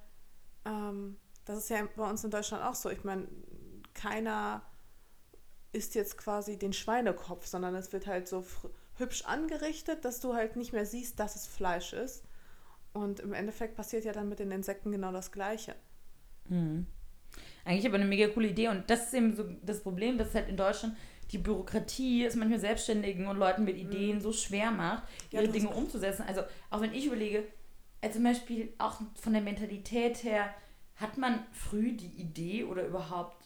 [0.65, 2.89] ähm, das ist ja bei uns in Deutschland auch so.
[2.89, 3.27] Ich meine,
[3.93, 4.61] keiner
[5.73, 8.45] isst jetzt quasi den Schweinekopf, sondern es wird halt so
[8.97, 12.23] hübsch angerichtet, dass du halt nicht mehr siehst, dass es Fleisch ist.
[12.93, 15.75] Und im Endeffekt passiert ja dann mit den Insekten genau das Gleiche.
[16.49, 16.85] Mhm.
[17.63, 18.67] Eigentlich aber eine mega coole Idee.
[18.67, 20.97] Und das ist eben so das Problem, dass halt in Deutschland
[21.31, 24.21] die Bürokratie es manchmal Selbstständigen und Leuten mit Ideen mhm.
[24.21, 26.23] so schwer macht, ihre ja, Dinge umzusetzen.
[26.27, 27.45] Also auch wenn ich überlege,
[28.01, 30.53] also zum Beispiel auch von der Mentalität her,
[30.95, 33.41] hat man früh die Idee oder überhaupt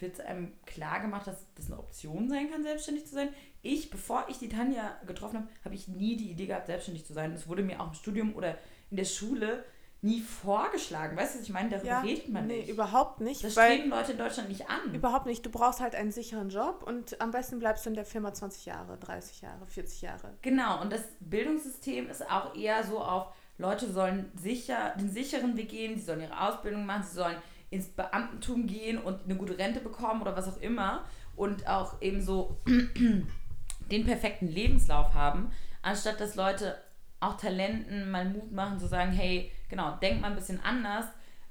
[0.00, 3.30] wird es einem klar gemacht, dass das eine Option sein kann, selbstständig zu sein.
[3.62, 7.12] Ich, bevor ich die Tanja getroffen habe, habe ich nie die Idee gehabt, selbstständig zu
[7.12, 7.32] sein.
[7.32, 8.56] Es wurde mir auch im Studium oder
[8.90, 9.64] in der Schule
[10.00, 11.16] nie vorgeschlagen.
[11.16, 11.70] Weißt du, was ich meine?
[11.70, 12.68] Darüber Ja, redet man nee, nicht.
[12.68, 13.42] überhaupt nicht.
[13.42, 14.94] Das streben Leute in Deutschland nicht an.
[14.94, 15.44] Überhaupt nicht.
[15.44, 18.66] Du brauchst halt einen sicheren Job und am besten bleibst du in der Firma 20
[18.66, 20.34] Jahre, 30 Jahre, 40 Jahre.
[20.42, 25.70] Genau, und das Bildungssystem ist auch eher so auf, Leute sollen sicher, den sicheren Weg
[25.70, 27.36] gehen, sie sollen ihre Ausbildung machen, sie sollen
[27.70, 32.22] ins Beamtentum gehen und eine gute Rente bekommen oder was auch immer und auch eben
[32.22, 32.56] so
[33.90, 35.50] den perfekten Lebenslauf haben,
[35.82, 36.76] anstatt dass Leute
[37.20, 41.06] auch Talenten mal Mut machen zu sagen, hey, genau, denk mal ein bisschen anders,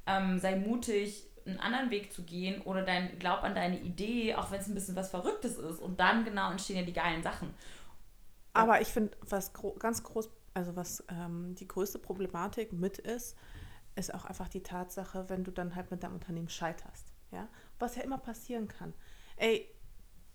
[0.06, 4.52] ähm, sei mutig, einen anderen Weg zu gehen oder dein, glaub an deine Idee, auch
[4.52, 7.54] wenn es ein bisschen was Verrücktes ist und dann genau entstehen ja die geilen Sachen.
[8.54, 13.38] Aber ich finde, was gro ganz groß, also was ähm, die größte Problematik mit ist,
[13.96, 17.14] ist auch einfach die Tatsache, wenn du dann halt mit deinem Unternehmen scheiterst.
[17.32, 17.48] Ja?
[17.80, 18.94] Was ja immer passieren kann.
[19.38, 19.70] Ey,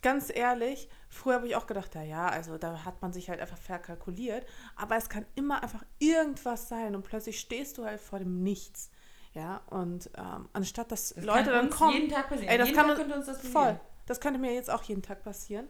[0.03, 3.41] ganz ehrlich, früher habe ich auch gedacht, ja, ja, also da hat man sich halt
[3.41, 4.45] einfach verkalkuliert.
[4.77, 8.91] Aber es kann immer einfach irgendwas sein und plötzlich stehst du halt vor dem Nichts.
[9.35, 11.95] Ja, und ähm, anstatt dass Das Leute dann kommen.
[11.95, 12.51] jeden Tag passieren.
[12.51, 13.53] Ey, das jeden kann Tag könnte uns das Voll.
[13.63, 13.81] passieren.
[14.07, 15.69] Das könnte mir jetzt auch jeden Tag passieren.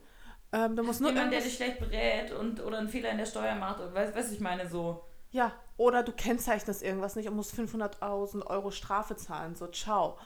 [0.52, 3.26] Ähm, da muss nur Jemand, der dich schlecht berät und oder einen Fehler in der
[3.26, 3.80] Steuer macht.
[3.80, 5.04] oder Weißt du, ich meine so.
[5.30, 9.54] Ja, oder du kennzeichnest irgendwas nicht und musst 500.000 Euro Strafe zahlen.
[9.54, 10.18] So, ciao.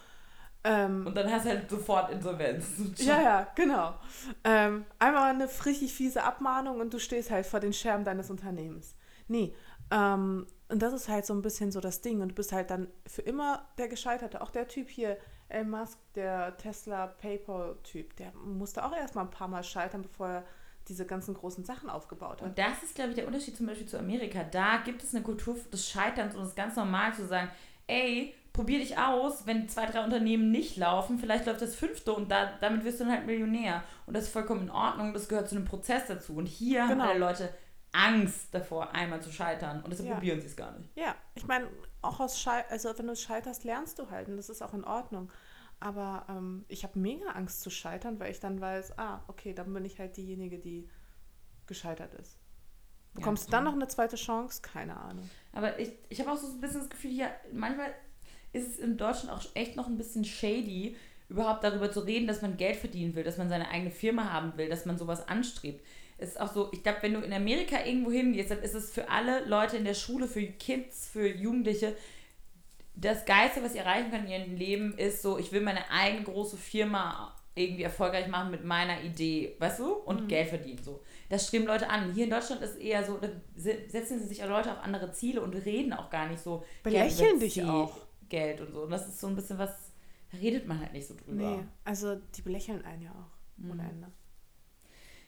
[0.68, 2.66] Ähm, Und dann hast du halt sofort Insolvenz.
[2.96, 3.94] ja, ja, genau.
[4.42, 8.96] Ähm, einmal eine richtig fiese Abmahnung und du stehst halt vor den Scherben deines Unternehmens.
[9.28, 9.54] Nee,
[9.92, 12.20] ähm, und das ist halt so ein bisschen so das Ding.
[12.20, 14.40] Und du bist halt dann für immer der Gescheiterte.
[14.40, 15.16] Auch der Typ hier,
[15.48, 20.44] Elon Musk, der Tesla PayPal-Typ, der musste auch erstmal ein paar Mal scheitern, bevor er
[20.88, 22.48] diese ganzen großen Sachen aufgebaut hat.
[22.48, 24.42] Und das ist, glaube ich, der Unterschied zum Beispiel zu Amerika.
[24.42, 27.50] Da gibt es eine Kultur des Scheiterns und es ist ganz normal zu sagen,
[27.86, 32.30] ey, probier dich aus, wenn zwei, drei Unternehmen nicht laufen, vielleicht läuft das fünfte und
[32.30, 33.84] da, damit wirst du dann halt Millionär.
[34.06, 36.34] Und das ist vollkommen in Ordnung, das gehört zu einem Prozess dazu.
[36.36, 37.04] Und hier Genau.
[37.04, 37.54] haben alle Leute
[37.92, 39.82] Angst davor, einmal zu scheitern.
[39.82, 40.14] Und deshalb Ja.
[40.14, 40.90] probieren sie es gar nicht.
[40.96, 41.68] Ja, ich meine,
[42.02, 44.84] auch aus Schei also wenn du scheiterst, lernst du halt und das ist auch in
[44.84, 45.30] Ordnung.
[45.80, 49.72] Aber ähm, ich habe mega Angst zu scheitern, weil ich dann weiß, ah, okay, dann
[49.74, 50.88] bin ich halt diejenige, die
[51.66, 52.38] gescheitert ist.
[53.14, 54.62] Bekommst Ja, du dann noch eine zweite Chance?
[54.62, 55.30] Keine Ahnung.
[55.52, 57.94] Aber ich, ich habe auch so ein bisschen das Gefühl, hier, manchmal
[58.52, 60.96] ist es in Deutschland auch echt noch ein bisschen shady,
[61.28, 64.56] überhaupt darüber zu reden, dass man Geld verdienen will, dass man seine eigene Firma haben
[64.56, 65.84] will, dass man sowas anstrebt.
[66.18, 68.90] Es ist auch so, ich glaube, wenn du in Amerika irgendwo hingehst, dann ist es
[68.90, 71.94] für alle Leute in der Schule, für Kids, für Jugendliche,
[72.94, 76.22] das Geilste, was sie erreichen können in ihrem Leben, ist so, ich will meine eigene
[76.24, 79.92] große Firma irgendwie erfolgreich machen mit meiner Idee, weißt du?
[79.92, 81.00] Und Geld verdienen, so.
[81.28, 82.12] Das streben Leute an.
[82.12, 85.10] Hier in Deutschland ist eher so, da se- setzen sie sich auch Leute auf andere
[85.12, 86.64] Ziele und reden auch gar nicht so.
[86.82, 88.05] Belächeln dich auch.
[88.28, 88.82] Geld und so.
[88.82, 89.70] Und das ist so ein bisschen was,
[90.32, 91.56] da redet man halt nicht so drüber.
[91.56, 93.62] Nee, also die belächeln einen ja auch.
[93.62, 93.70] Mhm.
[93.70, 94.12] Ohne Ende.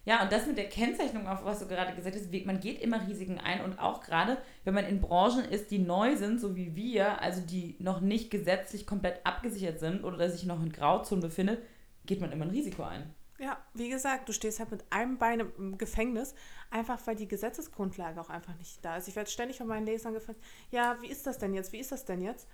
[0.04, 3.06] Ja, und das mit der Kennzeichnung, auf was du gerade gesagt hast, man geht immer
[3.06, 6.74] Risiken ein und auch gerade, wenn man in Branchen ist, die neu sind, so wie
[6.74, 11.60] wir, also die noch nicht gesetzlich komplett abgesichert sind oder sich noch in Grauzonen befindet,
[12.06, 13.14] geht man immer ein Risiko ein.
[13.38, 16.34] Ja, wie gesagt, du stehst halt mit einem Bein im Gefängnis,
[16.70, 19.08] einfach weil die Gesetzesgrundlage auch einfach nicht da ist.
[19.08, 21.72] Ich werde ständig von meinen Lesern gefragt, ja, wie ist das denn jetzt?
[21.72, 22.48] Wie ist das denn jetzt?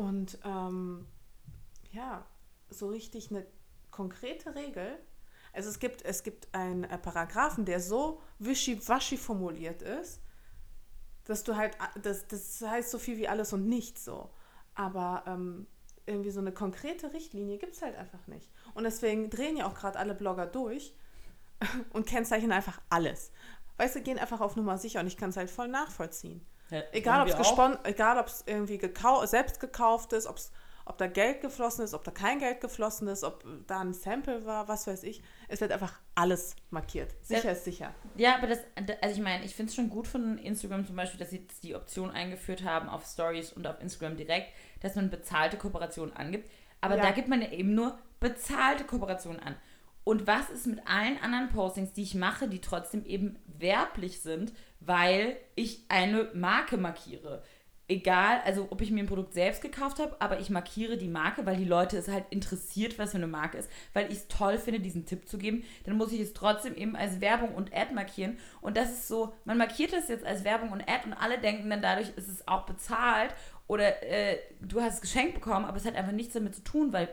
[0.00, 1.06] Und ähm,
[1.92, 2.24] ja,
[2.70, 3.46] so richtig eine
[3.90, 4.98] konkrete Regel.
[5.52, 10.22] Also es gibt, es gibt einen äh, Paragraphen, der so wischiwaschi formuliert ist,
[11.24, 14.30] dass du halt, das, das heißt so viel wie alles und nichts so.
[14.74, 15.66] Aber ähm,
[16.06, 18.48] irgendwie so eine konkrete Richtlinie gibt es halt einfach nicht.
[18.72, 20.94] Und deswegen drehen ja auch gerade alle Blogger durch
[21.92, 23.32] und kennzeichnen einfach alles.
[23.76, 26.46] Weißt du, gehen einfach auf Nummer sicher und ich kann es halt voll nachvollziehen.
[26.92, 30.52] Egal, ob es egal, ob es irgendwie gekau selbst gekauft ist, ob's,
[30.86, 34.44] ob da Geld geflossen ist, ob da kein Geld geflossen ist, ob da ein Sample
[34.44, 35.22] war, was weiß ich.
[35.48, 37.14] Es wird einfach alles markiert.
[37.22, 37.50] Sicher Ja.
[37.52, 37.94] ist sicher.
[38.16, 38.58] Ja, aber das,
[39.00, 41.74] also ich meine, ich finde es schon gut von Instagram zum Beispiel, dass sie die
[41.76, 44.48] Option eingeführt haben auf Stories und auf Instagram direkt,
[44.80, 46.50] dass man bezahlte Kooperationen angibt.
[46.80, 47.02] Aber Ja.
[47.02, 49.56] da gibt man ja eben nur bezahlte Kooperationen an.
[50.04, 54.52] Und was ist mit allen anderen Postings, die ich mache, die trotzdem eben werblich sind,
[54.80, 57.42] weil ich eine Marke markiere?
[57.86, 61.44] Egal, also ob ich mir ein Produkt selbst gekauft habe, aber ich markiere die Marke,
[61.44, 64.58] weil die Leute es halt interessiert, was für eine Marke ist, weil ich es toll
[64.58, 67.92] finde, diesen Tipp zu geben, dann muss ich es trotzdem eben als Werbung und Ad
[67.92, 68.38] markieren.
[68.60, 71.68] Und das ist so, man markiert das jetzt als Werbung und Ad und alle denken
[71.68, 73.34] dann dadurch, ist es auch bezahlt
[73.66, 76.92] oder äh, du hast es geschenkt bekommen, aber es hat einfach nichts damit zu tun,
[76.92, 77.08] weil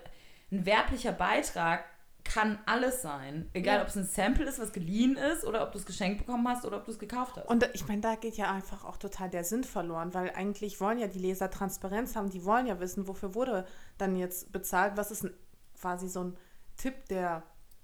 [0.52, 1.86] ein werblicher Beitrag
[2.28, 3.50] kann alles sein.
[3.54, 3.82] Egal, Ja.
[3.82, 6.66] ob es ein Sample ist, was geliehen ist, oder ob du es geschenkt bekommen hast
[6.66, 7.48] oder ob du es gekauft hast.
[7.48, 11.00] Und ich meine, da geht ja einfach auch total der Sinn verloren, weil eigentlich wollen
[11.00, 13.66] ja die Leser Transparenz haben, die wollen ja wissen, wofür wurde
[13.98, 15.34] dann jetzt bezahlt, was ist ein,
[15.80, 16.38] quasi so ein
[16.76, 17.44] Tipp, der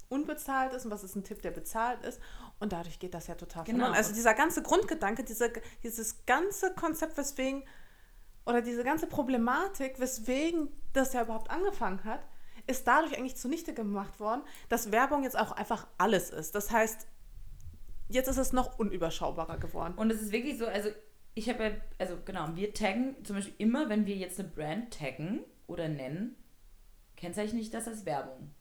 [0.09, 2.19] unbezahlt ist und was ist ein Tipp, der bezahlt ist.
[2.59, 3.79] Und dadurch geht das ja total Genau.
[3.79, 3.97] verloren.
[3.97, 5.51] Also dieser ganze Grundgedanke, diese,
[5.81, 7.63] dieses ganze Konzept, weswegen
[8.45, 12.19] oder diese ganze Problematik, weswegen das ja überhaupt angefangen hat,
[12.67, 16.55] ist dadurch eigentlich zunichte gemacht worden, dass Werbung jetzt auch einfach alles ist.
[16.55, 17.07] Das heißt,
[18.09, 19.95] jetzt ist es noch unüberschaubarer geworden.
[19.95, 20.89] Und es ist wirklich so, also
[21.33, 24.97] ich habe ja, also genau, wir taggen zum Beispiel immer, wenn wir jetzt eine Brand
[24.97, 26.35] taggen oder nennen,
[27.15, 28.51] kennzeichne ich das als Werbung.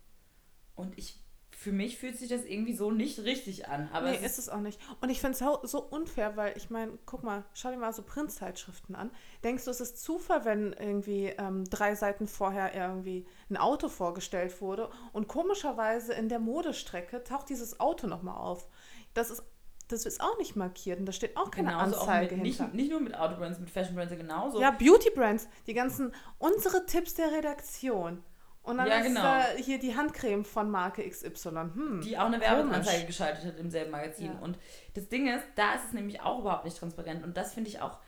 [0.75, 1.22] Und ich,
[1.63, 3.89] für mich fühlt sich das irgendwie so nicht richtig an.
[3.93, 4.81] Aber nee, es ist es auch nicht.
[5.01, 7.93] Und ich finde es so, so unfair, weil ich meine, guck mal, schau dir mal
[7.93, 9.13] so Printzeitschriften an.
[9.45, 14.61] Denkst du, es ist Zufall, wenn irgendwie ähm, drei Seiten vorher irgendwie ein Auto vorgestellt
[14.61, 18.67] wurde und komischerweise in der Modestrecke taucht dieses Auto nochmal auf?
[19.15, 19.45] Das ist
[19.89, 22.65] das ist auch nicht markiert und da steht auch keine genauso Anzeige auch mit, hinter.
[22.65, 24.59] nicht, nicht nur mit Autobrands, mit Fashion Brands genauso.
[24.59, 28.25] Ja, Beauty Brands, die ganzen, unsere Tipps der Redaktion.
[28.65, 29.23] Und dann Ja, ist genau.
[29.23, 31.49] da hier die Handcreme von Marke XY.
[31.75, 32.41] Hm, die auch eine.
[32.41, 34.33] Werbeanzeige geschaltet hat im selben Magazin.
[34.35, 34.39] Ja.
[34.41, 34.57] Und
[34.95, 37.25] das Ding ist, da ist es nämlich auch überhaupt nicht transparent.
[37.25, 37.99] Und das finde ich auch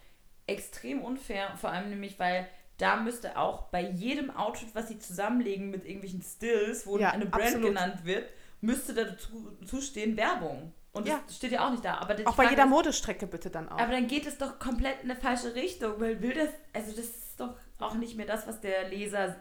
[0.46, 1.48] extrem unfair.
[1.60, 2.46] Vor allem nämlich, weil
[2.78, 7.26] da müsste auch bei jedem Outfit, was sie zusammenlegen mit irgendwelchen Stills, wo Ja, eine
[7.26, 7.68] Brand absolut.
[7.68, 8.28] genannt wird,
[8.60, 10.72] müsste dazu dazu stehen Werbung.
[10.92, 11.20] Und Ja.
[11.26, 11.98] das steht ja auch nicht da.
[11.98, 13.78] Aber Auch bei jeder ist, Modestrecke bitte dann auch.
[13.78, 17.06] Aber dann geht es doch komplett in eine falsche Richtung, weil will das, also das
[17.06, 19.34] ist doch auch nicht mehr das, was der Leser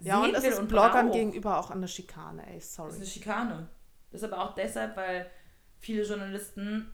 [0.00, 1.14] ja, und es ist und Bloggern braucht.
[1.18, 2.90] gegenüber auch eine Schikane, ey, Das sorry.
[2.90, 3.68] ist eine Schikane.
[4.10, 5.30] Das ist aber auch deshalb, weil
[5.78, 6.92] viele Journalisten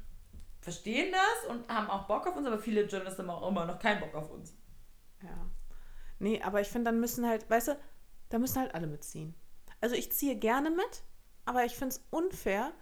[0.60, 3.78] verstehen das und haben auch Bock auf uns, aber viele Journalisten haben auch immer noch
[3.78, 4.54] keinen Bock auf uns.
[5.22, 5.50] Ja.
[6.18, 7.78] Nee, aber ich finde, dann müssen halt, weißt du,
[8.28, 9.34] da müssen halt alle mitziehen.
[9.80, 11.02] Also ich ziehe gerne mit,
[11.44, 12.72] aber ich finde es unfair,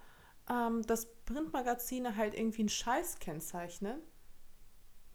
[0.49, 3.99] ähm, dass Printmagazine halt irgendwie einen Scheiß kennzeichnen.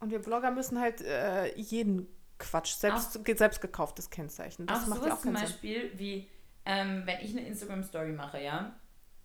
[0.01, 4.67] Und wir Blogger müssen halt äh, jeden Quatsch, selbst, ge- selbst gekauftes kennzeichnen.
[4.67, 5.55] Das auch macht sowas auch zum keinen Sinn.
[5.55, 6.29] Beispiel wie,
[6.65, 8.79] ähm, wenn ich eine Instagram-Story mache, ja,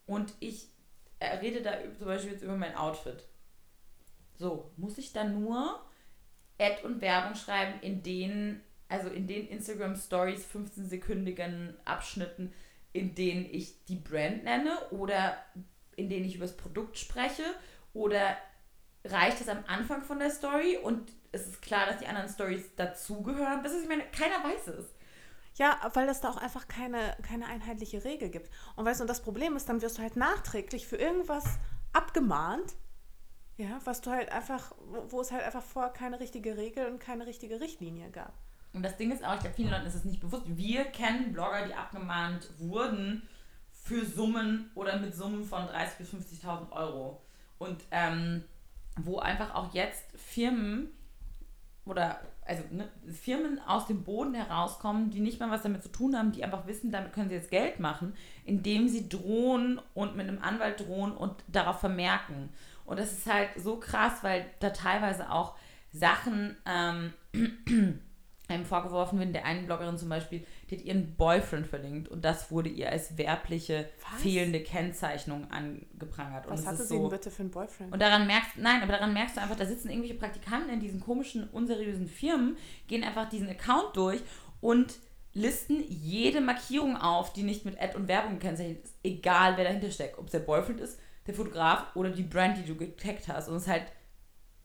[0.06, 0.70] und ich
[1.20, 3.28] äh, rede da zum Beispiel jetzt über mein Outfit.
[4.38, 5.82] So, muss ich dann nur
[6.60, 12.54] Ad und Werbung schreiben, in denen, also in den Instagram-Stories, 15-sekündigen Abschnitten,
[12.94, 15.38] in denen ich die Brand nenne oder
[15.96, 17.44] in denen ich über das Produkt spreche
[17.94, 18.36] oder
[19.06, 22.76] reicht es am Anfang von der Story und es ist klar, dass die anderen Stories
[22.76, 23.64] dazugehören.
[23.64, 24.86] Das ist, ich meine, keiner weiß es.
[25.56, 28.50] Ja, weil es da auch einfach keine, keine einheitliche Regel gibt.
[28.76, 31.46] Und weißt du, und das Problem ist, dann wirst du halt nachträglich für irgendwas
[31.94, 32.76] abgemahnt,
[33.58, 34.74] ja, was du halt einfach,
[35.10, 38.34] wo, es halt einfach vorher keine richtige Regel und keine richtige Richtlinie gab.
[38.74, 40.44] Und das Ding ist auch, ich glaube, vielen Leuten ist es nicht bewusst.
[40.46, 43.28] Wir kennen Blogger, die abgemahnt wurden
[43.72, 47.22] für Summen oder mit Summen von 30.000 bis 50.000 Euro.
[47.58, 48.46] Und ähm,
[49.06, 50.90] wo einfach auch jetzt Firmen
[51.86, 56.18] oder also ne, Firmen aus dem Boden herauskommen, die nicht mal was damit zu tun
[56.18, 58.14] haben, die einfach wissen, damit können sie jetzt Geld machen,
[58.46, 62.50] indem sie drohen und mit einem Anwalt drohen und darauf vermerken.
[62.86, 65.56] Und das ist halt so krass, weil da teilweise auch
[65.94, 67.14] Sachen ähm,
[68.48, 72.50] einem vorgeworfen werden, der einen Bloggerin zum Beispiel, die hat ihren Boyfriend verlinkt und das
[72.50, 74.22] wurde ihr als werbliche Was?
[74.22, 76.48] fehlende Kennzeichnung angeprangert.
[76.48, 77.94] Und Was es hatte sie so, denn bitte für einen Boyfriend?
[77.94, 81.02] und daran merkst nein, aber daran merkst du einfach, da sitzen irgendwelche Praktikanten in diesen
[81.02, 82.58] komischen, unseriösen Firmen,
[82.88, 84.22] gehen einfach diesen Account durch
[84.62, 84.98] und
[85.34, 89.92] listen jede Markierung auf, die nicht mit Ad und Werbung gekennzeichnet ist, egal wer dahinter
[89.92, 90.18] steckt.
[90.18, 93.48] Ob es der Boyfriend ist, der Fotograf oder die Brand, die du getaggt hast.
[93.48, 93.86] Und es halt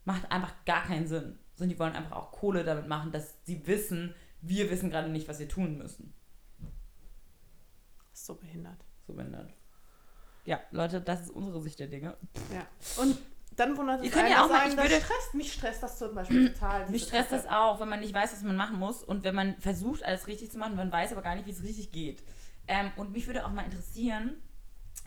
[0.05, 1.37] macht einfach gar keinen Sinn.
[1.55, 5.27] Sondern die wollen einfach auch Kohle damit machen, dass sie wissen, wir wissen gerade nicht,
[5.27, 6.13] was wir tun müssen.
[8.13, 8.83] ist so behindert.
[9.05, 9.53] So behindert.
[10.45, 12.15] Ja, Leute, das ist unsere Sicht der Dinge.
[12.53, 12.65] Ja.
[13.01, 13.17] Und
[13.55, 15.33] dann wundert Ihr es könnt einen, ja auch mal- ich das würde- stresst.
[15.33, 16.89] Mich stresst das zum Beispiel total.
[16.89, 17.43] Mich stresst Kacke.
[17.43, 20.27] das auch, wenn man nicht weiß, was man machen muss und wenn man versucht, alles
[20.27, 22.23] richtig zu machen, man weiß aber gar nicht, wie es richtig geht.
[22.67, 24.35] Ähm, und mich würde auch mal interessieren,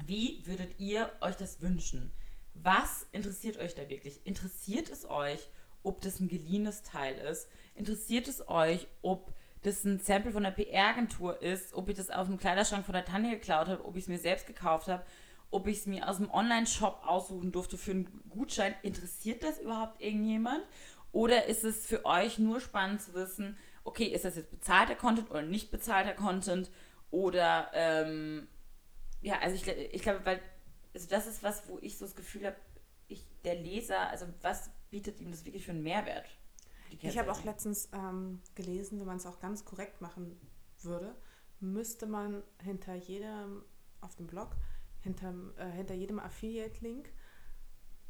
[0.05, 2.11] wie würdet ihr euch das wünschen?
[2.55, 4.27] Was interessiert euch da wirklich?
[4.27, 5.49] Interessiert es euch,
[5.83, 7.49] ob das ein geliehenes Teil ist?
[7.75, 12.27] Interessiert es euch, ob das ein Sample von der PR-Agentur ist, ob ich das aus
[12.27, 15.05] dem Kleiderschrank von der Tanja geklaut habe, ob ich es mir selbst gekauft habe,
[15.51, 18.75] ob ich es mir aus dem Online-Shop aussuchen durfte für einen Gutschein?
[18.83, 20.63] Interessiert das überhaupt irgendjemand?
[21.13, 25.31] Oder ist es für euch nur spannend zu wissen, okay, ist das jetzt bezahlter Content
[25.31, 26.71] oder nicht bezahlter Content?
[27.11, 28.47] Oder, ähm,
[29.21, 30.41] ja, also ich, ich glaube, weil,
[30.95, 32.57] also das ist was, wo ich so das Gefühl habe,
[33.09, 36.27] ich, der Leser, also was bietet ihm das wirklich für einen Mehrwert?
[37.01, 40.39] Ich habe auch letztens ähm, gelesen, wenn man es auch ganz korrekt machen
[40.83, 41.15] würde,
[41.61, 43.65] müsste man hinter jedem,
[44.01, 44.57] auf dem Blog,
[45.01, 47.11] hinterm, äh, hinter jedem Affiliate-Link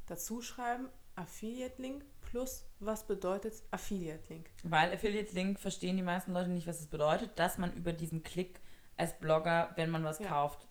[0.07, 4.51] dazu schreiben, Affiliate-Link plus was bedeutet Affiliate-Link.
[4.63, 8.61] Weil Affiliate-Link verstehen die meisten Leute nicht, was es bedeutet, dass man über diesen Klick
[8.97, 10.29] als Blogger, wenn man was Ja.
[10.29, 10.67] kauft,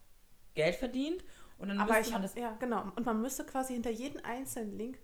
[0.56, 1.24] Geld verdient.
[1.58, 4.24] Und dann Aber müsste ich man das ja genau, und man müsste quasi hinter jeden
[4.24, 5.00] einzelnen Link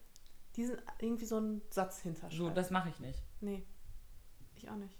[0.55, 2.55] diesen irgendwie so einen Satz so, hinterschreiben.
[2.55, 3.21] das mache ich nicht.
[3.41, 3.65] nee.
[4.57, 4.97] Ich auch nicht.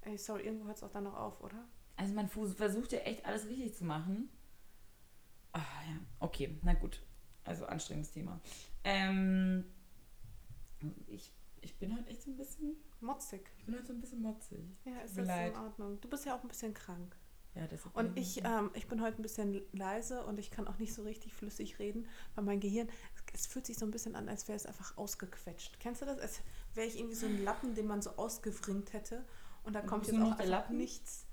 [0.00, 1.68] Ey, sorry, irgendwo hört es auch dann noch auf, oder?
[1.94, 4.28] Also man versucht ja echt alles richtig zu machen.
[5.52, 5.98] Ah, ja.
[6.18, 7.00] Okay, na gut.
[7.44, 8.40] Also anstrengendes Thema.
[8.82, 9.64] Ähm,
[11.06, 13.50] ich, ich bin halt echt so ein bisschen, Motzig.
[13.58, 14.64] ich bin halt so ein bisschen motzig.
[14.84, 15.54] Ja, ist das leid.
[15.54, 16.00] in Ordnung.
[16.00, 17.16] Du bist ja auch ein bisschen krank.
[17.54, 20.68] Ja, deshalb Und bin ich, ähm, ich bin heute ein bisschen leise und ich kann
[20.68, 22.88] auch nicht so richtig flüssig reden, weil mein Gehirn,
[23.32, 25.78] es fühlt sich so ein bisschen an, als wäre es einfach ausgequetscht.
[25.80, 26.18] Kennst du das?
[26.18, 26.40] Als
[26.74, 29.24] wäre ich irgendwie so ein Lappen, den man so ausgewringt hätte
[29.62, 30.76] und da Und kommt bist jetzt auch Lappen?
[30.76, 31.26] nichts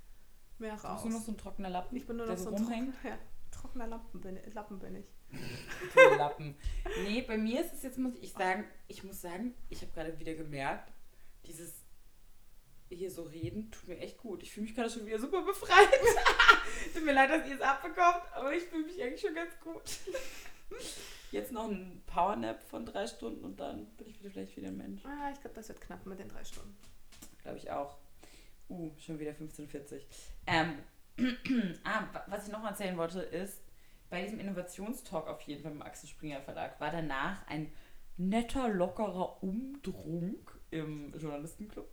[0.58, 1.04] mehr Bist raus.
[1.04, 1.96] du noch so ein trockener Lappen?
[1.98, 3.18] ich bin nur noch so so ein trockener, ja,
[3.52, 5.06] trockener Lappen bin, Lappen bin ich.
[6.18, 6.56] Lappen.
[7.04, 10.20] Nee, bei mir ist es jetzt, muss ich sagen, ich muss sagen, ich habe gerade
[10.20, 10.94] wieder gemerkt,
[11.46, 11.86] dieses
[12.90, 14.44] hier so reden tut mir echt gut.
[14.44, 15.90] Ich fühle mich gerade schon wieder super befreit.
[16.94, 19.82] tut mir leid, dass ihr es abbekommt, aber ich fühle mich eigentlich schon ganz gut.
[21.32, 24.78] Jetzt noch ein Powernap von drei Stunden und dann bin ich wieder vielleicht wieder ein
[24.78, 25.04] Mensch.
[25.06, 26.76] Ah, ich glaube, das wird knapp mit den drei Stunden.
[27.42, 27.98] Glaube ich auch.
[28.70, 30.02] Uh, schon wieder 15.40
[30.48, 30.80] Ähm,
[31.84, 33.62] ah, wa- was ich noch erzählen wollte, ist,
[34.10, 37.72] bei diesem Innovationstalk auf jeden Fall im Axel Springer Verlag war danach ein
[38.18, 41.88] netter, lockerer Umdrunk im Journalistenclub.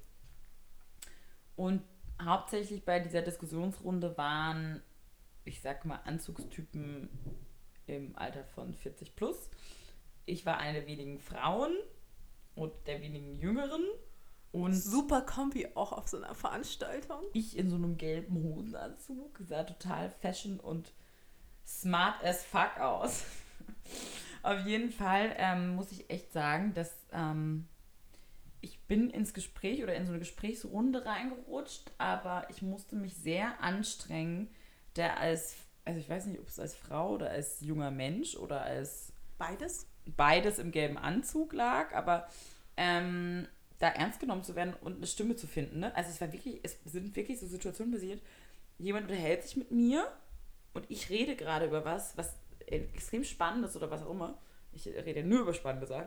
[1.56, 1.82] Und
[2.22, 4.82] hauptsächlich bei dieser Diskussionsrunde waren,
[5.44, 7.08] ich sag mal, Anzugstypen
[7.96, 9.50] im Alter von 40 plus.
[10.26, 11.74] Ich war eine der wenigen Frauen
[12.54, 13.84] und der wenigen Jüngeren.
[14.52, 17.22] Und Super Kombi auch auf so einer Veranstaltung.
[17.32, 20.92] ich in so einem gelben Hosenanzug sah total fashion und
[21.66, 23.24] smart as fuck aus.
[24.42, 27.68] Auf jeden Fall ähm, muss ich echt sagen, dass ähm,
[28.60, 33.60] ich bin ins Gespräch oder in so eine Gesprächsrunde reingerutscht, aber ich musste mich sehr
[33.60, 34.48] anstrengen,
[34.94, 38.62] da als, also ich weiß nicht, ob es als Frau oder als junger Mensch oder
[38.62, 39.86] als Beides?
[40.16, 42.28] beides im gelben Anzug lag, aber
[42.76, 43.46] ähm,
[43.78, 45.80] da ernst genommen zu werden und eine Stimme zu finden.
[45.80, 45.94] Ne?
[45.94, 48.20] Also es war wirklich, es sind wirklich so Situationen passiert.
[48.78, 50.06] Jemand unterhält sich mit mir
[50.74, 52.34] und ich rede gerade über was, was
[52.66, 54.38] extrem spannend ist oder was auch immer.
[54.72, 56.06] Ich rede nur über spannende Sachen.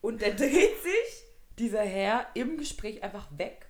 [0.00, 1.24] Und dann dreht sich
[1.58, 3.66] dieser Herr im Gespräch einfach weg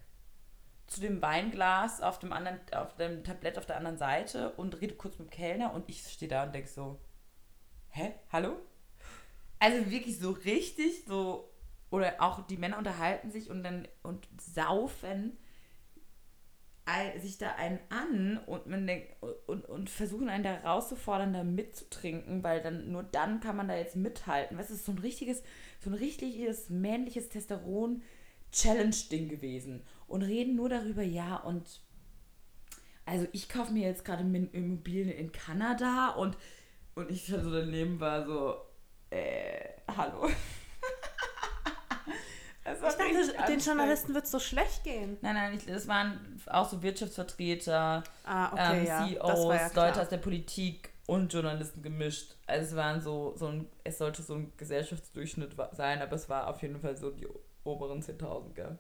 [0.87, 4.99] zu dem Weinglas auf dem anderen, auf dem Tablett auf der anderen Seite und redet
[4.99, 7.01] kurz mit dem Kellner und ich stehe da und denke so,
[7.91, 8.57] hä, hallo?
[9.59, 11.51] Also wirklich so richtig so,
[11.91, 15.37] oder auch die Männer unterhalten sich und dann und saufen
[17.19, 22.45] sich da einen an und, man denkt, und, und versuchen einen da rauszufordern, da mitzutrinken,
[22.45, 24.57] weil dann nur dann kann man da jetzt mithalten.
[24.57, 25.43] Was ist so ein richtiges,
[25.81, 29.85] so ein richtiges männliches Testosteron-Challenge-Ding gewesen.
[30.07, 31.81] Und reden nur darüber, ja, und
[33.05, 36.37] also ich kaufe mir jetzt gerade Immobilien in Kanada und,
[36.95, 38.57] und ich so daneben war so,
[39.11, 40.29] äh, hallo.
[42.69, 43.61] Ich dachte, den.
[43.61, 45.17] Journalisten wird es so schlecht gehen.
[45.21, 49.07] Nein, nein, das waren auch so Wirtschaftsvertreter, Ah, okay, ähm, ja.
[49.07, 49.87] CEOs, ja.
[49.87, 52.35] Leute aus der Politik und Journalisten gemischt.
[52.47, 56.49] Also es waren so, so ein, es sollte so ein Gesellschaftsdurchschnitt sein, aber es war
[56.49, 57.29] auf jeden Fall so die
[57.63, 58.79] oberen 10.000, gell?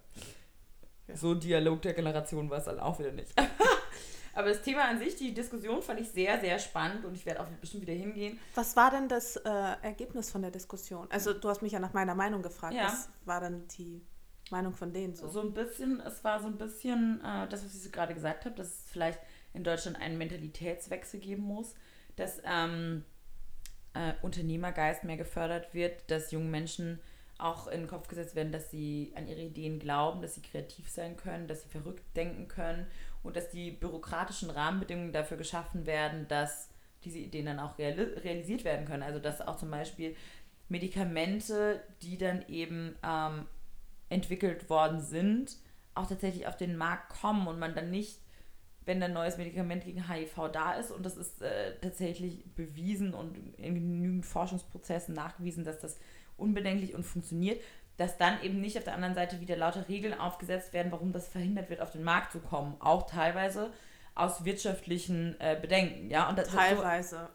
[1.08, 1.16] Ja.
[1.16, 3.32] So Dialog der Generation war es dann auch wieder nicht.
[4.34, 7.40] aber das Thema an sich, die Diskussion fand ich sehr, sehr spannend und ich werde
[7.40, 8.38] auch bestimmt wieder hingehen.
[8.54, 9.48] Was war denn das äh,
[9.82, 11.06] Ergebnis von der Diskussion?
[11.10, 12.74] Also du hast mich ja nach meiner Meinung gefragt.
[12.74, 12.86] Ja.
[12.86, 14.02] Was war denn die
[14.50, 15.28] Meinung von denen so?
[15.28, 18.44] So ein bisschen, es war so ein bisschen äh, das, was ich so gerade gesagt
[18.44, 19.20] habe, dass es vielleicht
[19.54, 21.74] in Deutschland einen Mentalitätswechsel geben muss,
[22.16, 23.04] dass ähm,
[23.94, 27.00] äh, Unternehmergeist mehr gefördert wird, dass jungen Menschen
[27.38, 30.88] auch in den Kopf gesetzt werden, dass sie an ihre Ideen glauben, dass sie kreativ
[30.88, 32.86] sein können, dass sie verrückt denken können
[33.22, 36.68] und dass die bürokratischen Rahmenbedingungen dafür geschaffen werden, dass
[37.04, 39.02] diese Ideen dann auch reali realisiert werden können.
[39.02, 40.16] Also dass auch zum Beispiel
[40.68, 43.46] Medikamente, die dann eben ähm,
[44.08, 45.56] entwickelt worden sind,
[45.94, 48.20] auch tatsächlich auf den Markt kommen und man dann nicht,
[48.84, 53.36] wenn ein neues Medikament gegen HIV da ist und das ist äh, tatsächlich bewiesen und
[53.58, 55.96] in genügend Forschungsprozessen nachgewiesen, dass das
[56.36, 57.62] unbedenklich und funktioniert,
[57.96, 61.28] dass dann eben nicht auf der anderen Seite wieder lauter Regeln aufgesetzt werden, warum das
[61.28, 62.76] verhindert wird, auf den Markt zu kommen.
[62.80, 63.72] Auch teilweise
[64.14, 66.10] aus wirtschaftlichen äh, Bedenken.
[66.10, 67.28] Ja, und das, so, Teilweise.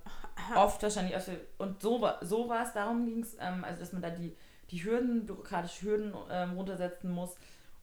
[0.56, 3.94] oft wahrscheinlich aus und so, war- so war es, darum ging es, ähm, also dass
[3.94, 4.36] man da die,
[4.70, 7.36] die Hürden, bürokratische Hürden ähm, runtersetzen muss.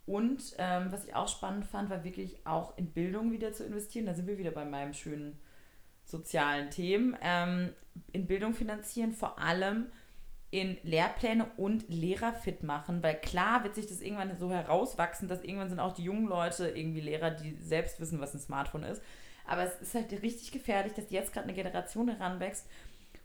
[0.06, 4.06] Und ähm, was ich auch spannend fand, war wirklich auch in Bildung wieder zu investieren.
[4.06, 5.38] Da sind wir wieder bei meinem schönen
[6.04, 7.16] sozialen Themen.
[7.20, 7.72] Ähm,
[8.12, 9.86] in Bildung finanzieren, vor allem
[10.50, 15.44] in Lehrpläne und Lehrer fit machen, weil klar wird sich das irgendwann so herauswachsen, dass
[15.44, 19.02] irgendwann sind auch die jungen Leute irgendwie Lehrer, die selbst wissen, was ein Smartphone ist.
[19.46, 22.66] Aber es ist halt richtig gefährlich, dass jetzt gerade eine Generation heranwächst,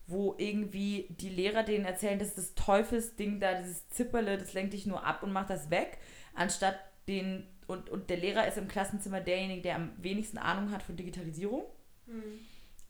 [0.05, 4.74] wo irgendwie die Lehrer denen erzählen, das ist das Teufelsding da, dieses Zipperle, das lenkt
[4.74, 5.99] dich nur ab und macht das weg,
[6.34, 10.84] anstatt denen und, und der Lehrer ist im Klassenzimmer derjenige, der am wenigsten Ahnung hat
[10.84, 11.63] von Digitalisierung.
[12.05, 12.39] Mhm.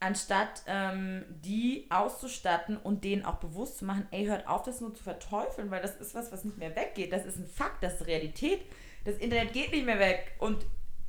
[0.04, 4.94] Anstatt ähm, die auszustatten und denen auch bewusst zu machen, ey, hört auf, das nur
[4.94, 7.10] zu verteufeln, weil das ist was, was nicht mehr weggeht.
[7.12, 8.60] Das ist ein Fakt, das ist Realität.
[9.04, 10.32] Das Internet geht nicht mehr weg.
[10.38, 10.66] Und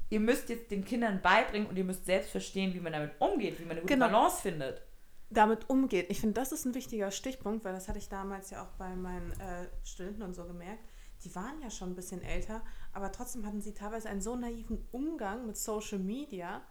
[0.09, 3.59] ihr müsst jetzt den Kindern beibringen und ihr müsst selbst verstehen, wie man damit umgeht,
[3.59, 4.07] wie man eine gute Genau.
[4.07, 4.81] Balance findet.
[5.29, 6.05] damit umgeht.
[6.09, 8.95] Ich finde, das ist ein wichtiger Stichpunkt, weil das hatte ich damals ja auch bei
[8.95, 10.83] meinen äh, Studenten und so gemerkt.
[11.23, 12.61] Die waren ja schon ein bisschen älter,
[12.93, 16.61] aber trotzdem hatten sie teilweise einen so naiven Umgang mit Social Media.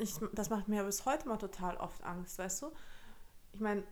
[0.00, 2.72] Ich, das macht mir bis heute mal total oft Angst, weißt du?
[3.52, 3.84] Ich meine,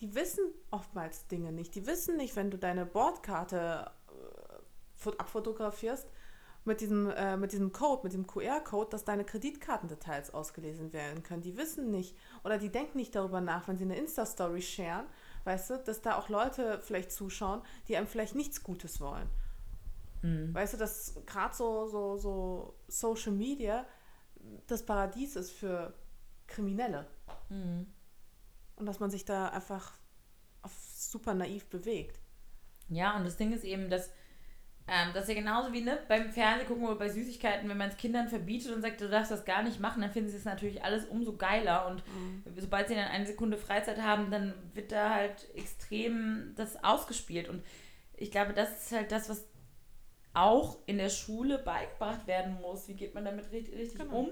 [0.00, 1.74] die wissen oftmals Dinge nicht.
[1.74, 4.12] Die wissen nicht, wenn du deine Bordkarte äh,
[4.94, 6.06] fot- abfotografierst,
[6.64, 11.42] mit diesem, äh, mit diesem Code, mit dem QR-Code, dass deine Kreditkartendetails ausgelesen werden können.
[11.42, 15.06] Die wissen nicht oder die denken nicht darüber nach, wenn sie eine Insta-Story sharen,
[15.44, 19.28] weißt du, dass da auch Leute vielleicht zuschauen, die einem vielleicht nichts Gutes wollen.
[20.54, 23.86] Weißt du, dass gerade so, so, so Social Media
[24.66, 25.94] das Paradies ist für
[26.46, 27.06] Kriminelle.
[28.76, 29.92] Und dass man sich da einfach
[30.62, 32.20] auf super naiv bewegt.
[32.88, 34.10] Ja, und das Ding ist eben, dass
[34.88, 37.88] ähm, das ist ja genauso wie ne, beim Fernsehen gucken oder bei Süßigkeiten, wenn man
[37.88, 40.44] es Kindern verbietet und sagt, du darfst das gar nicht machen, dann finden sie es
[40.44, 41.88] natürlich alles umso geiler.
[41.88, 42.04] Und
[42.56, 47.48] sobald sie dann eine Sekunde Freizeit haben, dann wird da halt extrem das ausgespielt.
[47.48, 47.64] Und
[48.14, 49.44] ich glaube, das ist halt das, was
[50.36, 52.86] auch in der Schule beigebracht werden muss.
[52.88, 54.14] Wie geht man damit richtig, Genau.
[54.20, 54.28] um?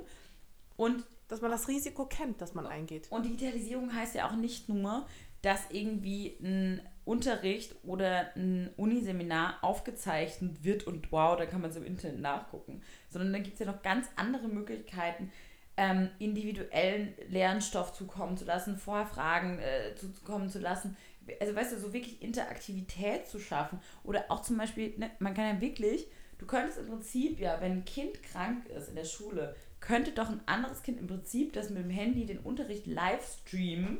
[0.76, 3.10] Und Dass man das Risiko kennt, das man eingeht.
[3.10, 5.06] und Digitalisierung heißt ja auch nicht nur,
[5.40, 11.80] dass irgendwie ein Unterricht oder ein Uniseminar aufgezeichnet wird und wow, da kann man so
[11.80, 12.82] im Internet nachgucken.
[13.10, 15.30] Sondern da gibt es ja noch ganz andere Möglichkeiten,
[15.76, 20.96] ähm, individuellen Lernstoff zukommen zu lassen, vorher Fragen äh, zukommen zu lassen.
[21.40, 23.80] Also weißt du, so wirklich Interaktivität zu schaffen.
[24.02, 26.06] Oder auch zum Beispiel, ne, man kann ja wirklich,
[26.38, 30.28] du könntest im Prinzip ja, wenn ein Kind krank ist in der Schule, könnte doch
[30.30, 33.98] ein anderes Kind im Prinzip das mit dem Handy den Unterricht live streamen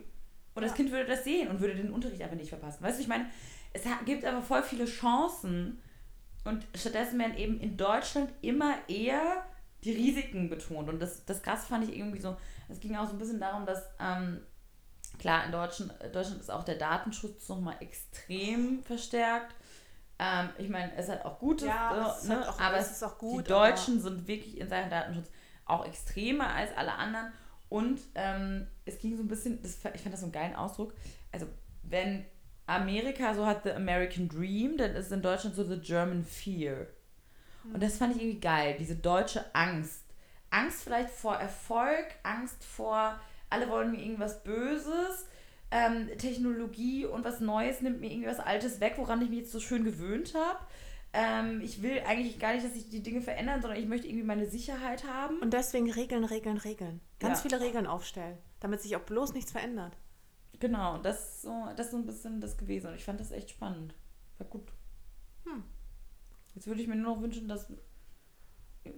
[0.55, 0.77] und das Ja.
[0.77, 2.83] Kind würde das sehen und würde den Unterricht aber nicht verpassen.
[2.83, 3.27] Weißt du, ich meine,
[3.73, 5.81] es gibt aber voll viele Chancen
[6.45, 9.45] und stattdessen werden eben in Deutschland immer eher
[9.83, 10.89] die Risiken betont.
[10.89, 12.37] Und das, das krass fand ich irgendwie so,
[12.69, 14.41] es ging auch so ein bisschen darum, dass, ähm,
[15.19, 19.55] klar, in Deutschland, Deutschland ist auch der Datenschutz nochmal extrem verstärkt.
[20.19, 22.49] Ähm, ich meine, es hat auch Gutes, Ja, äh, ne?
[22.49, 25.29] auch- aber es ist auch gut, die Deutschen sind wirklich in Sachen Datenschutz
[25.67, 27.33] auch extremer als alle anderen.
[27.69, 30.95] Und ähm, es ging so ein bisschen, das, ich fand das so einen geilen Ausdruck.
[31.33, 31.47] Also,
[31.83, 32.25] wenn
[32.67, 36.87] Amerika so hat The American Dream, dann ist in Deutschland so The German Fear.
[37.73, 40.03] Und das fand ich irgendwie geil, diese deutsche Angst.
[40.51, 43.19] Angst vielleicht vor Erfolg, Angst vor,
[43.55, 45.27] alle wollen mir irgendwas Böses.
[45.71, 49.53] Ähm, Technologie und was Neues nimmt mir irgendwie was Altes weg, woran ich mich jetzt
[49.53, 50.59] so schön gewöhnt habe.
[51.13, 54.25] Ähm, ich will eigentlich gar nicht, dass sich die Dinge verändern, sondern ich möchte irgendwie
[54.27, 55.39] meine Sicherheit haben.
[55.39, 57.01] Und deswegen Regeln, Regeln, Regeln.
[57.21, 57.43] Ganz Ja.
[57.49, 59.97] viele Regeln aufstellen, damit sich auch bloß nichts verändert.
[60.61, 62.89] Genau, das ist so, das ist so ein bisschen das gewesen.
[62.89, 63.95] Und ich fand das echt spannend.
[64.39, 64.73] War gut.
[65.45, 65.65] Hm.
[66.55, 67.69] Jetzt würde ich mir nur noch wünschen, dass,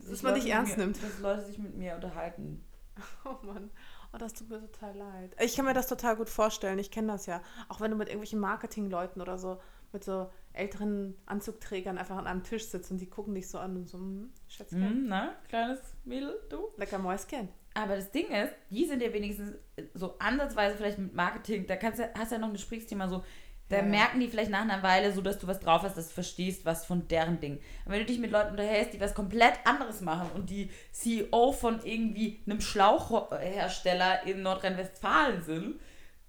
[0.00, 1.02] sich man Leute dich ernst mir, nimmt.
[1.02, 2.62] Dass Leute sich mit mir unterhalten.
[3.26, 3.70] Oh Mann,
[4.16, 5.36] oh, das tut mir total leid.
[5.40, 6.78] Ich kann mir das total gut vorstellen.
[6.78, 7.42] Ich kenne das ja.
[7.68, 9.60] Auch wenn du mit irgendwelchen Marketingleuten oder so,
[9.92, 13.76] mit so älteren Anzugträgern einfach an einem Tisch sitzt und die gucken dich so an
[13.76, 16.68] und so, hm, Schätzchen, Hm, na, kleines Mädel, du?
[16.76, 17.48] lecker Mäuschen.
[17.74, 19.52] Aber das Ding ist, die sind ja wenigstens
[19.92, 23.22] so ansatzweise vielleicht mit Marketing, da kannst du, hast du ja noch ein Gesprächsthema so,
[23.68, 26.08] da Ja, merken die vielleicht nach einer Weile so, dass du was drauf hast, dass
[26.08, 27.60] du verstehst, was von deren Ding.
[27.84, 31.52] Aber wenn du dich mit Leuten unterhältst, die was komplett anderes machen und die CEO
[31.52, 35.80] von irgendwie einem Schlauchhersteller in Nordrhein-Westfalen sind,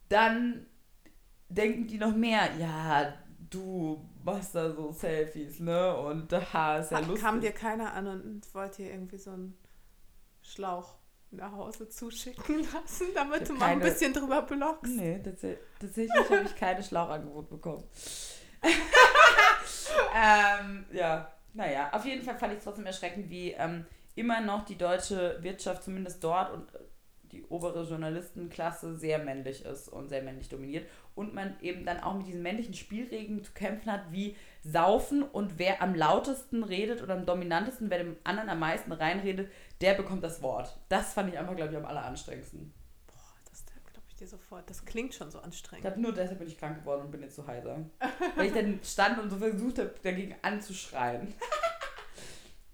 [0.09, 0.65] dann
[1.49, 3.13] denken die noch mehr, ja,
[3.49, 5.95] du machst da so Selfies, ne?
[5.95, 7.21] Und da ist ja lustig.
[7.21, 9.57] Kam dir keiner an und wollte dir irgendwie so einen
[10.41, 10.95] Schlauch
[11.31, 14.93] nach Hause zuschicken lassen, damit du mal ein keine- bisschen drüber blockst?
[14.93, 17.83] Nee, tatsächlich, tatsächlich habe ich keine Schlauchangebot bekommen.
[20.15, 24.65] ähm, ja, naja, auf jeden Fall fand ich es trotzdem erschreckend, wie ähm, immer noch
[24.65, 26.79] die deutsche Wirtschaft, zumindest dort und äh,
[27.37, 30.87] die obere Journalistenklasse sehr männlich ist und sehr männlich dominiert.
[31.15, 35.57] Und man eben dann auch mit diesen männlichen Spielregeln zu kämpfen hat, wie Saufen und
[35.57, 40.23] wer am lautesten redet oder am dominantesten, wer dem anderen am meisten reinredet, der bekommt
[40.23, 40.77] das Wort.
[40.89, 42.73] Das fand ich einfach, glaube ich, am alleranstrengendsten.
[43.07, 44.69] Boah, das glaube ich dir sofort.
[44.69, 45.85] Das klingt schon so Ich anstrengend.
[45.85, 47.85] glaube, nur deshalb bin ich krank geworden und bin jetzt so heiser.
[48.35, 51.33] Weil ich dann stand und so versucht habe, dagegen anzuschreien.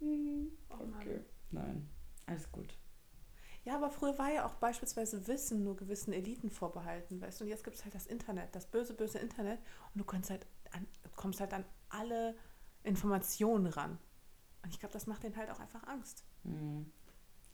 [0.70, 1.20] Oh okay.
[1.50, 1.88] Nein,
[2.26, 2.74] alles gut.
[3.64, 7.44] Ja, aber früher war ja auch beispielsweise Wissen nur gewissen Eliten vorbehalten, weißt du?
[7.44, 9.58] Und jetzt gibt es halt das Internet, das böse, böse Internet.
[9.94, 10.86] Und du kannst halt an,
[11.16, 12.36] kommst halt an alle
[12.82, 13.98] Informationen ran.
[14.62, 16.24] Und ich glaube, das macht denen halt auch einfach Angst.
[16.44, 16.90] Hm.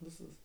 [0.00, 0.36] Das ist.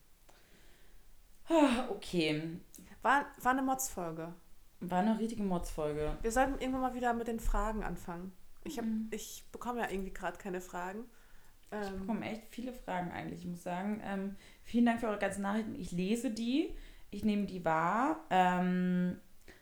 [1.90, 2.60] Okay.
[3.02, 4.34] War, war eine Mods-Folge.
[4.80, 6.16] War eine richtige Mods-Folge.
[6.22, 8.32] Wir sollten irgendwann mal wieder mit den Fragen anfangen.
[8.64, 9.08] Ich, hab, Mhm.
[9.10, 11.04] ich bekomme ja irgendwie gerade keine Fragen.
[11.70, 13.40] Ich Ähm, bekomme echt viele Fragen eigentlich.
[13.40, 15.74] Ich muss sagen, ähm, vielen Dank für eure ganzen Nachrichten.
[15.74, 16.74] Ich lese die,
[17.10, 18.24] ich nehme die wahr.
[18.30, 19.18] Ähm,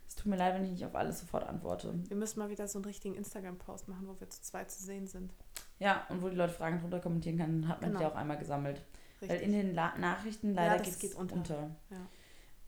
[0.06, 1.94] es tut mir leid, wenn ich nicht auf alles sofort antworte.
[2.08, 5.06] wir müssen mal wieder so einen richtigen Instagram-Post machen, wo wir zu zweit zu sehen
[5.06, 5.32] sind.
[5.78, 8.10] Ja, und wo die Leute Fragen drunter kommentieren können, dann hat man die Genau.
[8.10, 8.84] auch einmal gesammelt.
[9.20, 9.46] Weil Richtig.
[9.48, 11.34] in den La Nachrichten Ja, leider geht's geht unter.
[11.36, 11.70] unter.
[11.90, 12.06] Ja.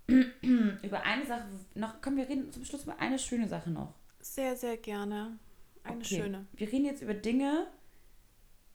[0.83, 3.93] über eine Sache noch, komm, wir reden zum Schluss über eine schöne Sache noch.
[4.21, 5.39] Sehr, sehr gerne.
[5.85, 6.17] Eine Okay.
[6.23, 6.47] schöne.
[6.55, 7.67] Wir reden jetzt über Dinge,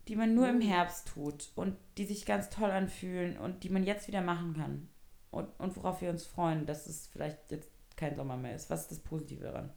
[0.07, 0.63] die man nur im Uh.
[0.63, 4.89] Herbst tut und die sich ganz toll anfühlen und die man jetzt wieder machen kann.
[5.29, 8.69] Und, und worauf wir uns freuen, dass es vielleicht jetzt kein Sommer mehr ist.
[8.69, 9.71] Was ist das Positive daran?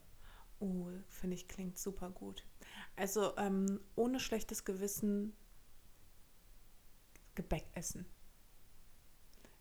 [0.61, 2.45] Oh, finde ich, klingt super gut.
[2.97, 5.35] Also ähm, ohne schlechtes Gewissen
[7.35, 8.07] Gebäck essen.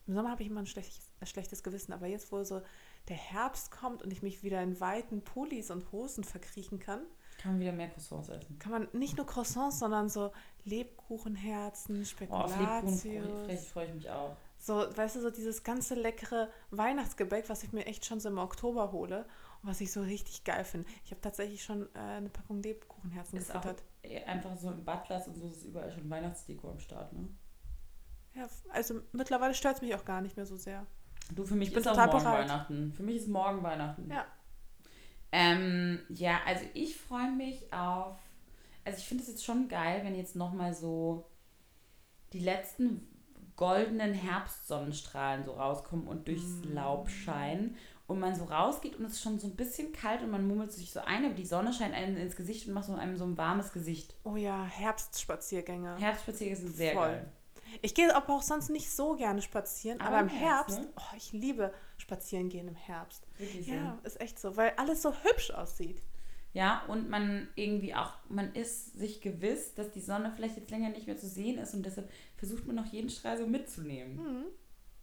[0.05, 2.61] Im Sommer habe ich immer ein schlechtes, ein schlechtes Gewissen, aber jetzt, wo so
[3.07, 7.01] der Herbst kommt und ich mich wieder in weiten Pullis und Hosen verkriechen kann,
[7.37, 8.59] Kann man wieder mehr Croissants essen.
[8.59, 10.31] kann man nicht nur Croissants, sondern so
[10.65, 13.49] Lebkuchenherzen, Oh, auf freue Spekulatius.
[13.49, 14.35] ich, mich auch.
[14.57, 18.37] So, weißt du, so dieses ganze leckere Weihnachtsgebäck, was ich mir echt schon so im
[18.37, 19.25] Oktober hole
[19.61, 20.87] und was ich so richtig geil finde.
[21.03, 23.83] Ich habe tatsächlich schon äh, eine Packung Lebkuchenherzen Ist auch gefüttert.
[24.03, 27.27] eh einfach so im Butlers und so ist überall schon Weihnachtsdeko am Start, ne?
[28.35, 30.85] Ja, also mittlerweile stört es mich auch gar nicht mehr so sehr.
[31.35, 32.49] Du, für mich Ich ist auch morgen bereit.
[32.49, 32.93] Weihnachten.
[32.93, 34.09] Für mich ist morgen Weihnachten.
[34.09, 34.25] Ja.
[35.31, 38.17] Ähm, ja, also ich freue mich auf.
[38.85, 41.25] Also ich finde es jetzt schon geil, wenn jetzt nochmal so
[42.33, 43.07] die letzten
[43.55, 46.73] goldenen Herbstsonnenstrahlen so rauskommen und durchs Mm.
[46.73, 47.77] Laub scheinen
[48.07, 50.71] und man so rausgeht und es ist schon so ein bisschen kalt und man mummelt
[50.71, 53.23] sich so ein, aber die Sonne scheint einem ins Gesicht und macht so einem so
[53.25, 54.15] ein warmes Gesicht.
[54.23, 55.97] Oh ja, Herbstspaziergänge.
[55.97, 57.07] Herbstspaziergänge sind sehr Voll.
[57.07, 57.31] geil.
[57.81, 60.93] Ich gehe aber auch sonst nicht so gerne spazieren, Aber aber, im Herbst, Herbst, ne?
[60.97, 63.25] oh, ich liebe spazieren gehen im Herbst.
[63.37, 63.71] Wirklich so.
[63.73, 66.01] Ja, ist echt so, weil alles so hübsch aussieht.
[66.53, 70.89] Ja, und man irgendwie auch, man ist sich gewiss, dass die Sonne vielleicht jetzt länger
[70.89, 74.15] nicht mehr zu sehen ist und deshalb versucht man noch jeden Strahl so mitzunehmen.
[74.17, 74.45] Mhm.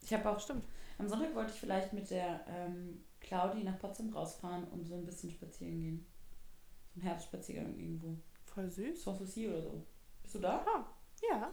[0.03, 0.64] Ich habe auch, Stimmt.
[0.98, 5.05] am Sonntag wollte ich vielleicht mit der ähm, Claudi nach Potsdam rausfahren und so ein
[5.05, 6.07] bisschen spazieren gehen.
[6.94, 8.16] So ein Herbstspaziergang irgendwo.
[8.44, 9.03] Voll süß.
[9.03, 9.84] Sanssouci oder so.
[10.22, 10.64] Bist du da?
[10.66, 10.86] Ah,
[11.28, 11.51] ja,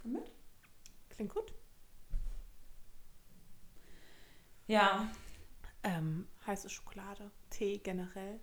[0.00, 0.30] Komm mit.
[1.10, 1.52] klingt gut.
[4.66, 5.10] Ja,
[5.84, 8.38] Ähm, heiße Schokolade, Tee generell.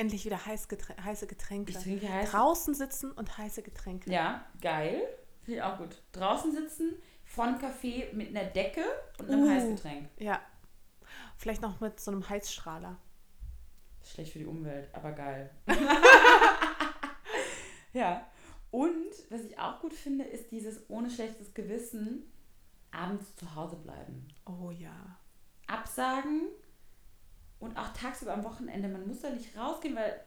[0.00, 1.72] Endlich wieder heiß Geträn heiße Getränke.
[1.72, 2.30] ich trinke heiß.
[2.30, 4.10] Draußen sitzen und heiße Getränke.
[4.10, 5.02] Ja, geil.
[5.42, 6.02] Finde ich auch gut.
[6.12, 6.94] Draußen sitzen,
[7.26, 8.82] von Café mit einer Decke
[9.18, 9.50] und einem Uh.
[9.50, 10.08] Heißgetränk.
[10.18, 10.40] Ja.
[11.36, 12.96] Vielleicht noch mit so einem Heizstrahler.
[14.02, 15.50] Schlecht für die Umwelt, aber geil.
[17.92, 18.26] ja.
[18.70, 22.22] Und was ich auch gut finde, ist dieses ohne schlechtes Gewissen
[22.90, 24.28] abends zu Hause bleiben.
[24.46, 25.18] Oh ja.
[25.66, 26.48] Absagen
[27.60, 28.88] und auch tagsüber am Wochenende.
[28.88, 30.20] Man muss da nicht rausgehen, weil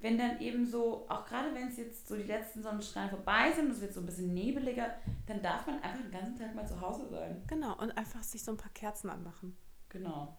[0.00, 3.66] wenn dann eben so, auch gerade wenn es jetzt so die letzten Sonnenstrahlen vorbei sind
[3.66, 4.96] und es wird so ein bisschen nebeliger,
[5.26, 7.42] dann darf man einfach den ganzen Tag mal zu Hause sein.
[7.46, 7.78] Genau.
[7.78, 9.56] Und einfach sich so ein paar Kerzen anmachen.
[9.90, 10.36] Genau.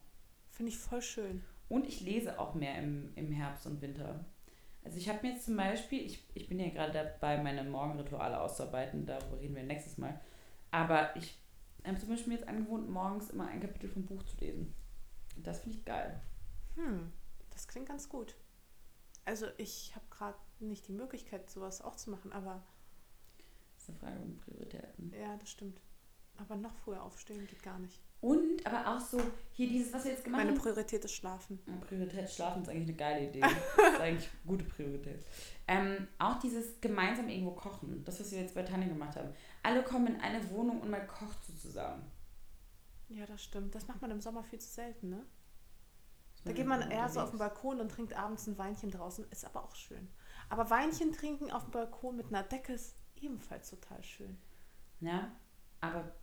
[0.49, 1.43] Finde ich voll schön.
[1.69, 4.25] Und ich lese auch mehr im, im Herbst und Winter.
[4.83, 8.39] Also ich habe mir jetzt zum Beispiel, ich, ich bin ja gerade dabei, meine Morgenrituale
[8.41, 10.19] auszuarbeiten, darüber reden wir nächstes Mal.
[10.71, 11.39] Aber ich
[11.85, 14.75] habe zum Beispiel mir jetzt angewohnt, morgens immer ein Kapitel vom Buch zu lesen.
[15.37, 16.21] Das finde ich geil.
[16.75, 17.11] Hm,
[17.51, 18.35] das klingt ganz gut.
[19.25, 22.61] Also ich habe gerade nicht die Möglichkeit, sowas auch zu machen, aber
[23.75, 25.13] Das ist eine Frage um Prioritäten.
[25.13, 25.81] ja, das stimmt.
[26.37, 28.01] Aber noch früher aufstehen geht gar nicht.
[28.19, 29.21] Und aber auch so,
[29.51, 30.61] hier dieses, was wir jetzt gemacht Meine haben.
[30.61, 31.59] Priorität ist Schlafen.
[31.67, 33.41] Ja, Priorität Schlafen ist eigentlich eine geile Idee.
[33.77, 35.25] Das ist eigentlich eine gute Priorität.
[35.67, 39.29] Ähm, auch dieses gemeinsam irgendwo kochen, das, was wir jetzt bei Tanja gemacht haben.
[39.61, 42.03] Alle kommen in eine Wohnung und man kocht so zusammen.
[43.13, 43.75] Ja, das stimmt.
[43.75, 45.25] Das macht man im Sommer viel zu selten, ne?
[46.45, 47.39] Da geht man eher so auf den.
[47.39, 49.25] Balkon und trinkt abends ein Weinchen draußen.
[49.31, 50.09] Ist aber auch schön.
[50.49, 54.37] Aber Weinchen trinken auf dem Balkon mit einer Decke ist ebenfalls total schön.
[54.99, 55.31] Ja,
[55.79, 56.13] aber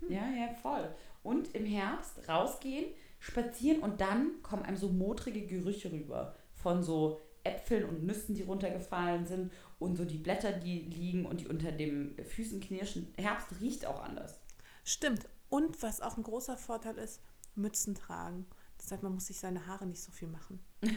[0.00, 0.12] Hm.
[0.12, 0.94] ja, ja, voll.
[1.22, 7.20] Und im Herbst rausgehen, spazieren und dann kommen einem so modrige Gerüche rüber von so
[7.44, 11.72] Äpfeln und Nüssen, die runtergefallen sind und so die Blätter, die liegen und die unter
[11.72, 13.12] den Füßen knirschen.
[13.16, 14.40] Herbst riecht auch anders.
[14.84, 15.28] Stimmt.
[15.48, 17.22] Und was auch ein großer Vorteil ist,
[17.54, 18.46] Mützen tragen.
[18.76, 20.64] Das heißt, man muss sich seine Haare nicht so viel machen.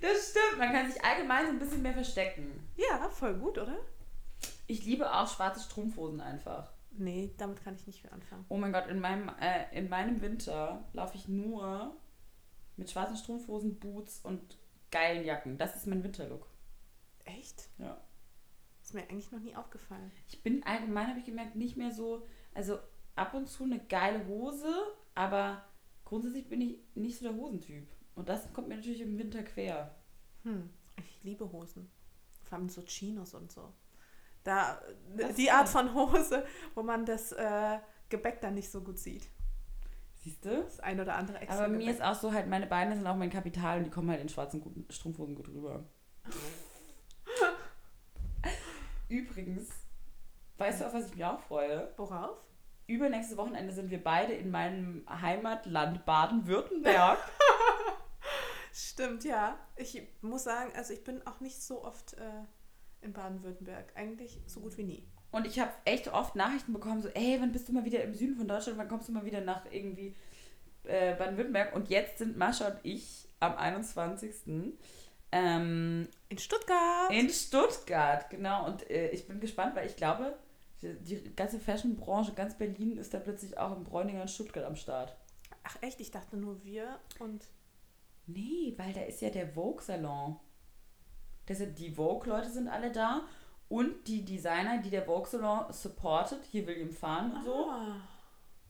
[0.00, 2.68] Das stimmt, man kann sich allgemein so ein bisschen mehr verstecken.
[2.76, 3.76] Ja, voll gut, oder?
[4.66, 6.72] Ich liebe auch schwarze Strumpfhosen einfach.
[6.92, 8.44] Nee, damit kann ich nicht viel anfangen.
[8.48, 11.96] Oh mein Gott, in meinem, äh, in meinem Winter laufe ich nur
[12.76, 14.58] mit schwarzen Strumpfhosen, Boots und
[14.90, 15.58] geilen Jacken.
[15.58, 16.46] Das ist mein Winterlook.
[17.24, 17.68] Echt?
[17.78, 18.00] Ja.
[18.82, 20.10] Ist mir eigentlich noch nie aufgefallen.
[20.28, 22.26] Ich bin allgemein, habe ich gemerkt, nicht mehr so,
[22.58, 22.76] also
[23.14, 24.74] ab und zu eine geile Hose,
[25.14, 25.62] aber
[26.04, 27.86] grundsätzlich bin ich nicht so der Hosentyp.
[28.16, 29.94] Und das kommt mir natürlich im Winter quer.
[30.42, 31.88] Hm, ich liebe Hosen.
[32.42, 33.72] Vor allem so Chinos und so.
[34.42, 34.82] Da,
[35.16, 36.44] Das die Art von Hose,
[36.74, 37.78] wo man das äh,
[38.08, 39.28] Gebäck dann nicht so gut sieht.
[40.14, 40.64] Siehst du?
[40.64, 41.94] Das ein oder andere extra Aber mir Gebäck.
[41.94, 44.28] ist auch so halt, meine Beine sind auch mein Kapital und die kommen halt in
[44.28, 45.84] schwarzen guten Strumpfhosen gut rüber.
[49.08, 49.68] Übrigens,
[50.56, 51.92] weißt du, auf was ich mich auch freue?
[51.96, 52.47] Worauf?
[52.88, 57.18] Übernächstes Wochenende sind wir beide in meinem Heimatland Baden-Württemberg.
[58.72, 59.58] Stimmt, ja.
[59.76, 63.92] Ich muss sagen, also ich bin auch nicht so oft äh, in Baden-Württemberg.
[63.94, 65.08] Eigentlich so gut wie nie.
[65.30, 68.14] Und ich habe echt oft Nachrichten bekommen, so, ey, wann bist du mal wieder im
[68.14, 70.16] Süden von Deutschland, wann kommst du mal wieder nach irgendwie
[70.84, 71.74] äh, Baden-Württemberg?
[71.74, 74.74] Und jetzt sind Mascha und ich am 21.
[75.30, 77.10] Ähm, In Stuttgart.
[77.10, 78.64] in Stuttgart, genau.
[78.64, 80.38] Und äh, ich bin gespannt, weil ich glaube,
[80.82, 85.16] die, ganze Fashion-Branche, ganz Berlin ist da plötzlich auch in Bräuninger und Stuttgart am Start.
[85.64, 87.44] Ach echt, ich dachte nur wir und
[88.26, 90.38] Nee, weil da ist ja der Vogue-Salon.
[91.46, 93.22] Das sind- Die Vogue-Leute sind alle da
[93.70, 97.96] und die Designer, die der Vogue-Salon supportet, hier William Fahn und so, Ah,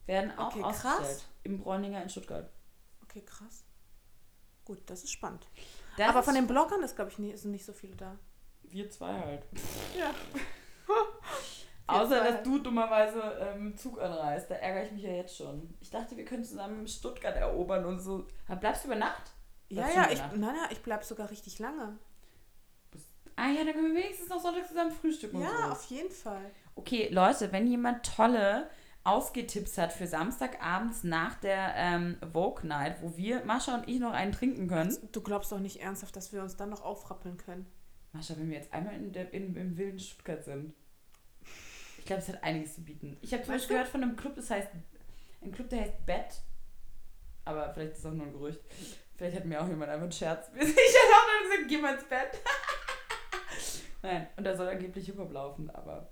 [0.05, 0.97] werden auch Okay, ausgestellt.
[0.97, 1.27] krass.
[1.43, 2.49] Im Bräuninger in Stuttgart.
[3.03, 3.65] okay, krass.
[4.65, 5.45] Gut, das ist spannend.
[5.97, 8.17] Das Aber von den Bloggern ist, glaube ich, nie, sind nicht so viele da.
[8.63, 9.43] wir zwei halt.
[9.97, 10.13] Ja.
[11.89, 14.49] Außer, dass du dummerweise ähm, Zug anreist.
[14.49, 15.73] Da ärgere ich mich ja jetzt schon.
[15.79, 18.25] Ich dachte, wir können zusammen Stuttgart erobern und so.
[18.47, 19.31] Aber bleibst du über Nacht?
[19.69, 21.97] Ja, Bleibst ja, ich, nein, nein, ich bleibe sogar richtig lange.
[23.35, 25.71] Ah ja, dann können wir wenigstens noch Sonntag zusammen frühstücken Ja, so.
[25.71, 26.51] auf jeden Fall.
[26.75, 28.69] Okay, Leute, wenn jemand tolle
[29.05, 34.11] Ausgehtipps hat für Samstagabends nach der ähm, Vogue Night, wo wir, Mascha und ich, noch
[34.11, 34.95] einen trinken können.
[35.11, 37.65] Du glaubst doch nicht ernsthaft, dass wir uns dann noch aufrappeln können.
[38.11, 40.73] Mascha, wenn wir jetzt einmal in der, in, im wilden Stuttgart sind.
[41.99, 43.17] Ich glaube, es hat einiges zu bieten.
[43.21, 44.69] Ich habe zum Beispiel gehört von einem Club, das heißt,
[45.41, 46.41] ein Club, der heißt Bett.
[47.45, 48.61] Aber vielleicht ist es auch nur ein Gerücht.
[49.17, 50.49] Vielleicht hat mir auch jemand einfach einen Scherz.
[50.55, 52.39] Ich hätte auch noch gesagt, geh mal ins Bett.
[54.01, 56.09] Nein, und da soll angeblich Hip-Hop laufen, aber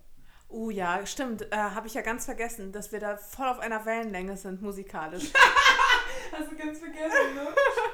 [0.49, 1.41] Uh ja, stimmt.
[1.51, 5.31] Äh, Habe ich ja ganz vergessen, dass wir da voll auf einer Wellenlänge sind musikalisch.
[6.31, 7.47] Hast du ganz vergessen, ne?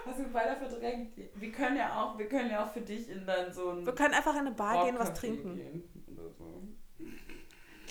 [0.05, 1.15] Hast du weiter verdrängt.
[1.35, 3.93] Wir können ja auch, wir können ja auch für dich in dann so ein Wir
[3.93, 5.55] können einfach in eine Bar gehen, was trinken.
[5.55, 6.02] gehen.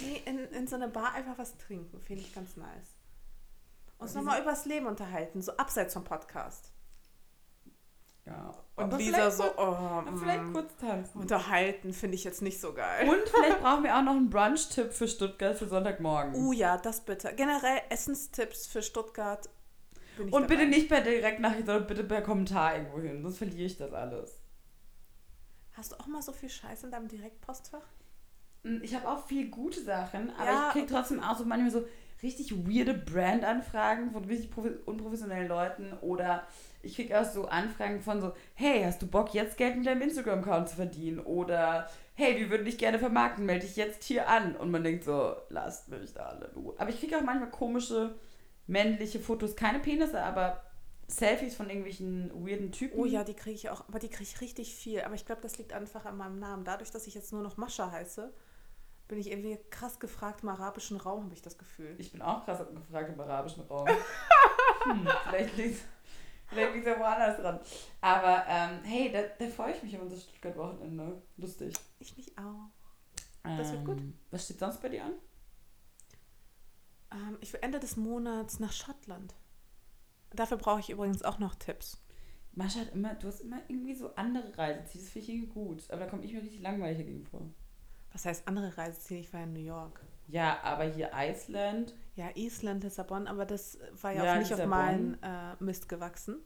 [0.03, 2.01] Nee, in, in so eine Bar einfach was trinken.
[2.01, 2.97] Finde ich ganz nice.
[3.99, 6.73] Uns nochmal übers Leben unterhalten, so abseits vom Podcast.
[8.27, 8.53] Ja.
[8.77, 11.21] Und Aber Lisa vielleicht so, kurz- oh, vielleicht mm, kurz tanzen.
[11.21, 13.09] unterhalten finde ich jetzt nicht so geil.
[13.09, 16.35] Und vielleicht brauchen wir auch noch einen Brunch-Tipp für Stuttgart für Sonntagmorgen.
[16.35, 17.35] Uh ja, das bitte.
[17.35, 19.49] Generell Essenstipps für Stuttgart.
[20.19, 20.65] Und bitte dabei.
[20.67, 24.41] nicht per Direktnachricht, sondern bitte per Kommentar irgendwo hin, sonst verliere ich das alles.
[25.73, 27.85] Hast du auch mal so viel Scheiß in deinem Direktpostfach?
[28.65, 31.71] Hm, Ich habe auch viel gute Sachen, aber Ja, ich kriege trotzdem auch so manchmal
[31.71, 31.85] so
[32.23, 34.51] richtig weirde Brand-Anfragen von richtig
[34.87, 36.47] unprofessionellen Leuten oder
[36.83, 40.03] ich kriege auch so Anfragen von so, hey, hast du Bock, jetzt Geld mit deinem
[40.03, 41.19] Instagram-Account zu verdienen?
[41.21, 44.55] Oder hey, wir würden dich gerne vermarkten, melde dich jetzt hier an.
[44.57, 46.75] Und man denkt so, lasst mich da alle Ruhe.
[46.79, 48.15] Aber ich kriege auch manchmal komische
[48.67, 50.63] männliche Fotos, keine Penisse, aber
[51.09, 52.99] Selfies von irgendwelchen weirden Typen.
[52.99, 55.03] Oh ja, die kriege ich auch, aber die kriege ich richtig viel.
[55.03, 56.65] Aber ich glaube, das liegt einfach an meinem Namen.
[56.65, 58.33] Dadurch, dass ich jetzt nur noch Mascha heiße,
[59.13, 61.95] bin ich irgendwie krass gefragt im arabischen Raum, habe ich das Gefühl.
[61.99, 63.87] Ich bin auch krass gefragt im arabischen Raum.
[64.85, 65.83] hm, vielleicht liegt
[66.47, 67.61] vielleicht liegt's ja woanders dran.
[68.01, 71.21] Aber ähm, hey, da, da freue ich mich auf unser Stuttgart-Wochenende.
[71.37, 71.75] Lustig.
[71.99, 72.71] Ich mich auch.
[73.43, 73.99] Das wird gut.
[73.99, 75.13] Ähm, Was steht sonst bei dir an?
[77.11, 79.35] Ähm, ich will Ende des Monats nach Schottland.
[80.31, 82.03] Dafür brauche ich übrigens auch noch Tipps.
[82.55, 85.05] Mascha hat immer, du hast immer irgendwie so andere Reiseziele.
[85.05, 85.91] Das finde ich irgendwie gut.
[85.91, 87.43] Aber da komme ich mir richtig langweilig dagegen vor.
[88.13, 89.21] Was heißt andere Reiseziele?
[89.21, 90.01] Ich war in New York.
[90.29, 91.95] Ja, aber hier Island.
[92.15, 94.69] Ja, Island, Lissabon, aber das war ja, Ja, auch nicht auf Lissabon.
[94.69, 96.37] meinen äh, Mist gewachsen.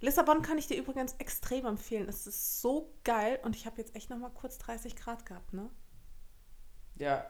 [0.00, 2.08] Lissabon kann ich dir übrigens extrem empfehlen.
[2.08, 5.52] Es ist so geil und ich habe jetzt echt noch mal kurz 30 Grad gehabt,
[5.52, 5.70] ne?
[6.96, 7.26] Ja,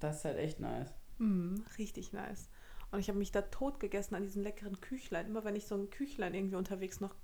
[0.00, 0.92] das ist halt echt nice.
[1.18, 2.48] Mm, richtig nice.
[2.90, 5.26] Und ich habe mich da tot gegessen an diesen leckeren Küchlein.
[5.26, 7.14] Immer wenn ich so ein Küchlein irgendwie unterwegs noch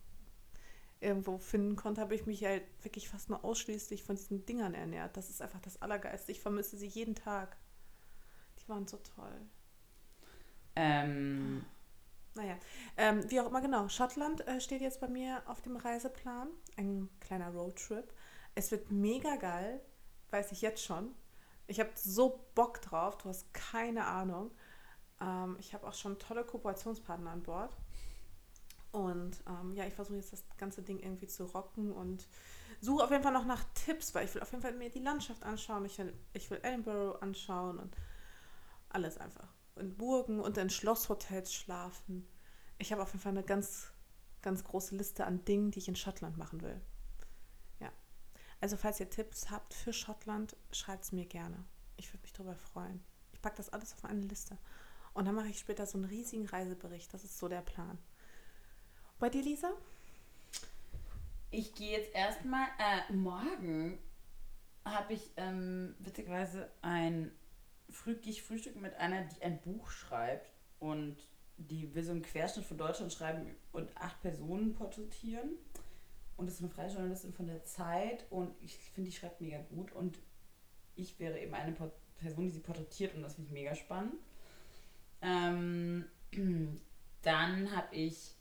[1.01, 5.17] irgendwo finden konnte, habe ich mich halt wirklich fast nur ausschließlich von diesen Dingern ernährt.
[5.17, 6.33] Das ist einfach das Allergeilste.
[6.33, 7.57] Ich vermisse sie jeden Tag.
[8.59, 9.41] Die waren so toll.
[10.77, 11.65] Ähm,
[12.35, 12.57] Naja,
[12.97, 13.89] ähm, wie auch immer genau.
[13.89, 16.49] Schottland äh, steht jetzt bei mir auf dem Reiseplan.
[16.77, 18.13] Ein kleiner Roadtrip.
[18.57, 19.81] Es wird mega geil,
[20.31, 21.15] weiß ich jetzt schon.
[21.67, 24.51] Ich habe so Bock drauf, du hast keine Ahnung.
[25.21, 27.77] Ähm, ich habe auch schon tolle Kooperationspartner an Bord.
[28.95, 32.29] Und ähm, ja, ich versuche jetzt das ganze Ding irgendwie zu rocken und
[32.81, 35.01] suche auf jeden Fall noch nach Tipps, weil ich will auf jeden Fall mir die
[35.01, 35.85] Landschaft anschauen.
[35.85, 37.97] Ich will, ich will Edinburgh anschauen und
[38.91, 39.53] alles einfach.
[39.75, 42.25] In Burgen und in Schlosshotels schlafen.
[42.79, 43.89] Ich habe auf jeden Fall eine ganz,
[44.43, 46.81] ganz große Liste an Dingen, die ich in Schottland machen will.
[47.81, 47.91] Ja.
[48.61, 51.65] Also falls ihr Tipps habt für Schottland, schreibt es mir gerne.
[51.97, 53.03] Ich würde mich darüber freuen.
[53.33, 54.57] Ich packe das alles auf eine Liste.
[55.15, 57.13] Und dann mache ich später so einen riesigen Reisebericht.
[57.13, 57.99] Das ist so der Plan.
[59.25, 59.73] Bei dir, Lisa?
[61.51, 63.99] Ich gehe jetzt erstmal, äh, morgen
[64.85, 67.33] habe ich ähm, witzigerweise ein
[67.89, 71.17] Früh Frühstück mit einer, die ein Buch schreibt und
[71.57, 75.53] die will so einen Querschnitt von Deutschland schreiben und acht Personen porträtieren.
[76.37, 79.63] Und das ist eine freie Journalistin von der Zeit und ich finde, die schreibt mega
[79.71, 80.19] gut und
[80.97, 81.75] ich wäre eben eine
[82.19, 84.17] Person, die sie porträtiert und das finde ich mega spannend.
[85.23, 86.05] Ähm,
[87.23, 88.34] dann habe ich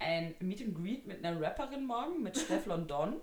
[0.00, 3.16] ein Meet and Greet mit einer Rapperin morgen, mit Stefflon Don.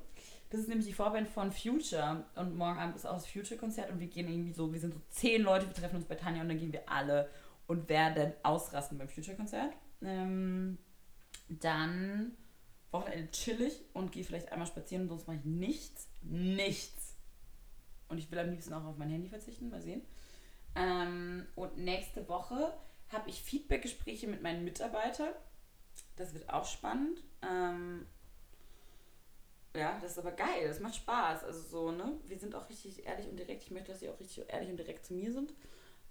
[0.50, 2.24] Das ist nämlich die Vorband von Future.
[2.36, 5.02] Und morgen Abend ist auch das Future-Konzert und wir gehen irgendwie so, wir sind so
[5.10, 7.30] zehn Leute, wir treffen uns bei Tanja und dann gehen wir alle
[7.68, 9.74] und werden ausrasten beim Future-Konzert.
[10.02, 10.78] Ähm,
[11.50, 12.38] dann
[12.92, 16.10] Wochenende chillig und gehe vielleicht einmal spazieren, sonst mache ich nichts.
[16.22, 17.18] Nichts.
[18.08, 20.02] Und ich will am liebsten auch auf mein Handy verzichten, mal sehen.
[20.76, 22.74] Ähm, und nächste Woche
[23.10, 25.34] habe ich Feedback-Gespräche mit meinen Mitarbeitern.
[26.18, 27.24] Das wird auch spannend.
[27.42, 28.06] Ähm,
[29.76, 31.44] ja, das ist aber geil, das macht Spaß.
[31.44, 32.20] Also so, ne?
[32.26, 33.64] Wir sind auch richtig ehrlich und direkt.
[33.64, 35.54] Ich möchte, dass sie auch richtig ehrlich und direkt zu mir sind.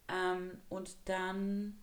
[0.08, 1.76] Ähm, und dann,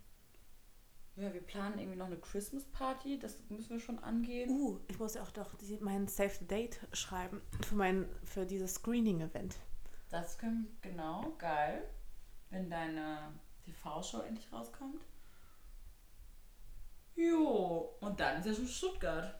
[1.17, 3.19] ja, wir planen irgendwie noch eine Christmas Party.
[3.19, 4.49] Das müssen wir schon angehen.
[4.49, 8.45] Uh, ich muss ja auch doch die, mein Save the Date schreiben für mein, für
[8.45, 9.57] dieses Screening-Event.
[10.09, 11.83] Das können, genau, geil.
[12.49, 13.33] Wenn deine
[13.65, 15.01] TV-Show endlich rauskommt.
[17.15, 19.39] Jo, und dann ist ja schon Stuttgart.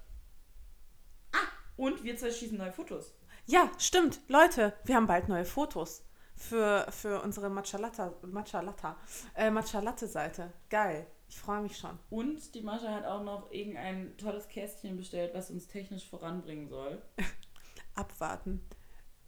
[1.31, 3.13] Ah, und wir zwei schießen neue Fotos.
[3.45, 4.21] Ja, stimmt.
[4.27, 6.05] Leute, wir haben bald neue Fotos
[6.35, 8.95] für, für unsere Matcha Latte, Matcha Latte,
[9.35, 10.53] äh, Matcha Latte Seite.
[10.69, 11.07] Geil.
[11.27, 11.97] Ich freue mich schon.
[12.09, 17.01] Und die Mascha hat auch noch irgendein tolles Kästchen bestellt, was uns technisch voranbringen soll.
[17.95, 18.61] Abwarten.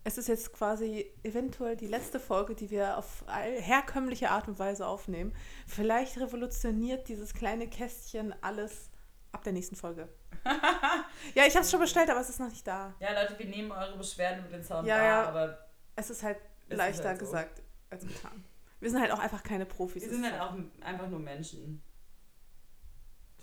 [0.08, 4.86] Es ist jetzt quasi eventuell die letzte Folge, die wir auf herkömmliche Art und Weise
[4.86, 5.34] aufnehmen.
[5.66, 8.92] Vielleicht revolutioniert dieses kleine Kästchen alles
[9.32, 10.08] ab der nächsten Folge.
[11.34, 12.94] ja, ich habe es schon bestellt, aber es ist noch nicht da.
[13.00, 16.38] Ja, Leute, wir nehmen eure Beschwerden mit den Sound ja, ja, aber es ist halt
[16.70, 17.26] es leichter ist halt so.
[17.26, 18.46] gesagt als getan.
[18.80, 20.04] Wir sind halt auch einfach keine Profis.
[20.04, 21.82] Wir sind halt auch einfach nur Menschen.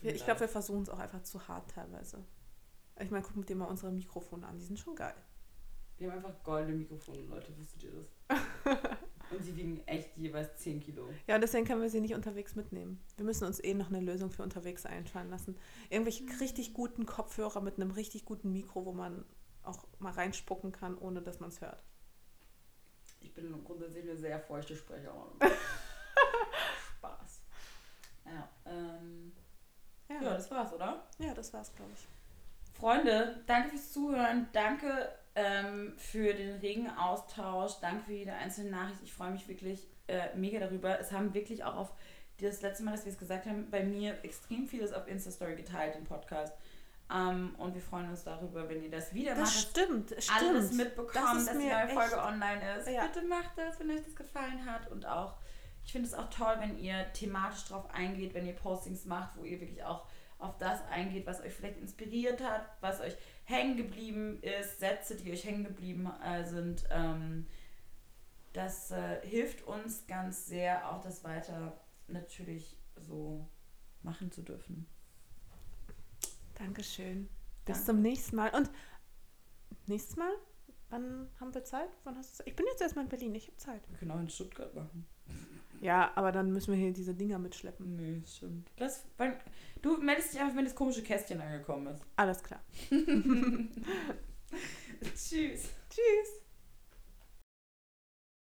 [0.01, 2.25] Wir, ich glaube, wir versuchen es auch einfach zu hart teilweise.
[3.01, 5.17] Ich meine, guck mit dir mal unsere Mikrofone an, die sind schon geil.
[6.03, 8.37] Wir haben einfach goldene Mikrofone, Leute, wusstet ihr das?
[9.31, 11.09] und sie wiegen echt jeweils 10 Kilo.
[11.29, 13.01] Ja, und deswegen können wir sie nicht unterwegs mitnehmen.
[13.17, 15.57] Wir müssen uns eh noch eine Lösung für unterwegs einfallen lassen.
[15.91, 19.25] Irgendwelche richtig guten Kopfhörer mit einem richtig guten Mikro, wo man
[19.63, 21.85] auch mal reinspucken kann, ohne dass man es hört.
[23.21, 25.39] Ich bin grundsätzlich eine sehr feuchte Sprecherin.
[26.99, 27.43] Spaß.
[28.25, 29.33] Ja, ähm,
[30.09, 30.17] ja.
[30.17, 31.07] ja, das war's, oder?
[31.21, 32.09] Ja, das war's, glaube ich.
[32.77, 34.49] Freunde, danke fürs Zuhören.
[34.53, 37.73] Danke ähm, für den regen Austausch.
[37.81, 39.01] Danke für jede einzelne Nachricht.
[39.03, 40.99] Ich freue mich wirklich äh, mega darüber.
[40.99, 41.93] Es haben wirklich auch auf
[42.39, 45.95] das letzte Mal, dass wir es gesagt haben, bei mir extrem vieles auf Insta-Story geteilt,
[45.95, 46.55] den Podcast.
[47.11, 49.71] Um, ähm, und wir freuen uns darüber, wenn ihr das wieder das macht.
[49.71, 50.41] Stimmt, alles stimmt.
[50.41, 52.89] Alles mitbekommt, das dass die neue Folge online ist.
[52.89, 53.07] Ja.
[53.07, 54.91] Bitte macht das, wenn euch das gefallen hat.
[54.91, 55.35] Und auch,
[55.85, 59.45] ich finde es auch toll, wenn ihr thematisch drauf eingeht, wenn ihr Postings macht, wo
[59.45, 60.07] ihr wirklich auch
[60.39, 63.15] auf das eingeht, was euch vielleicht inspiriert hat, was euch
[63.45, 66.85] hängen geblieben ist, Sätze, die euch hängen geblieben äh, sind.
[66.91, 67.47] Ähm,
[68.53, 73.49] das äh, hilft uns ganz sehr, auch das weiter natürlich so
[74.03, 74.87] machen zu dürfen.
[76.55, 77.29] Dankeschön.
[77.65, 77.85] Bis Danke.
[77.87, 78.55] zum nächsten Mal.
[78.55, 78.71] Und
[79.87, 80.33] nächstes Mal?
[80.91, 81.89] Wann haben wir Zeit?
[82.05, 82.49] Wann hast du Zeit?
[82.49, 83.89] Ich bin jetzt erstmal in Berlin, ich habe Zeit.
[83.91, 85.07] Wir können auch in Stuttgart machen.
[85.83, 87.97] Ja, aber dann müssen wir hier diese Dinger mitschleppen.
[87.97, 88.71] Nee, stimmt.
[88.77, 89.37] Das, weil,
[89.83, 92.05] du meldest dich einfach, wenn das komische Kästchen angekommen ist.
[92.15, 92.61] Alles klar.
[95.15, 95.71] Tschüss.
[95.91, 96.42] Tschüss.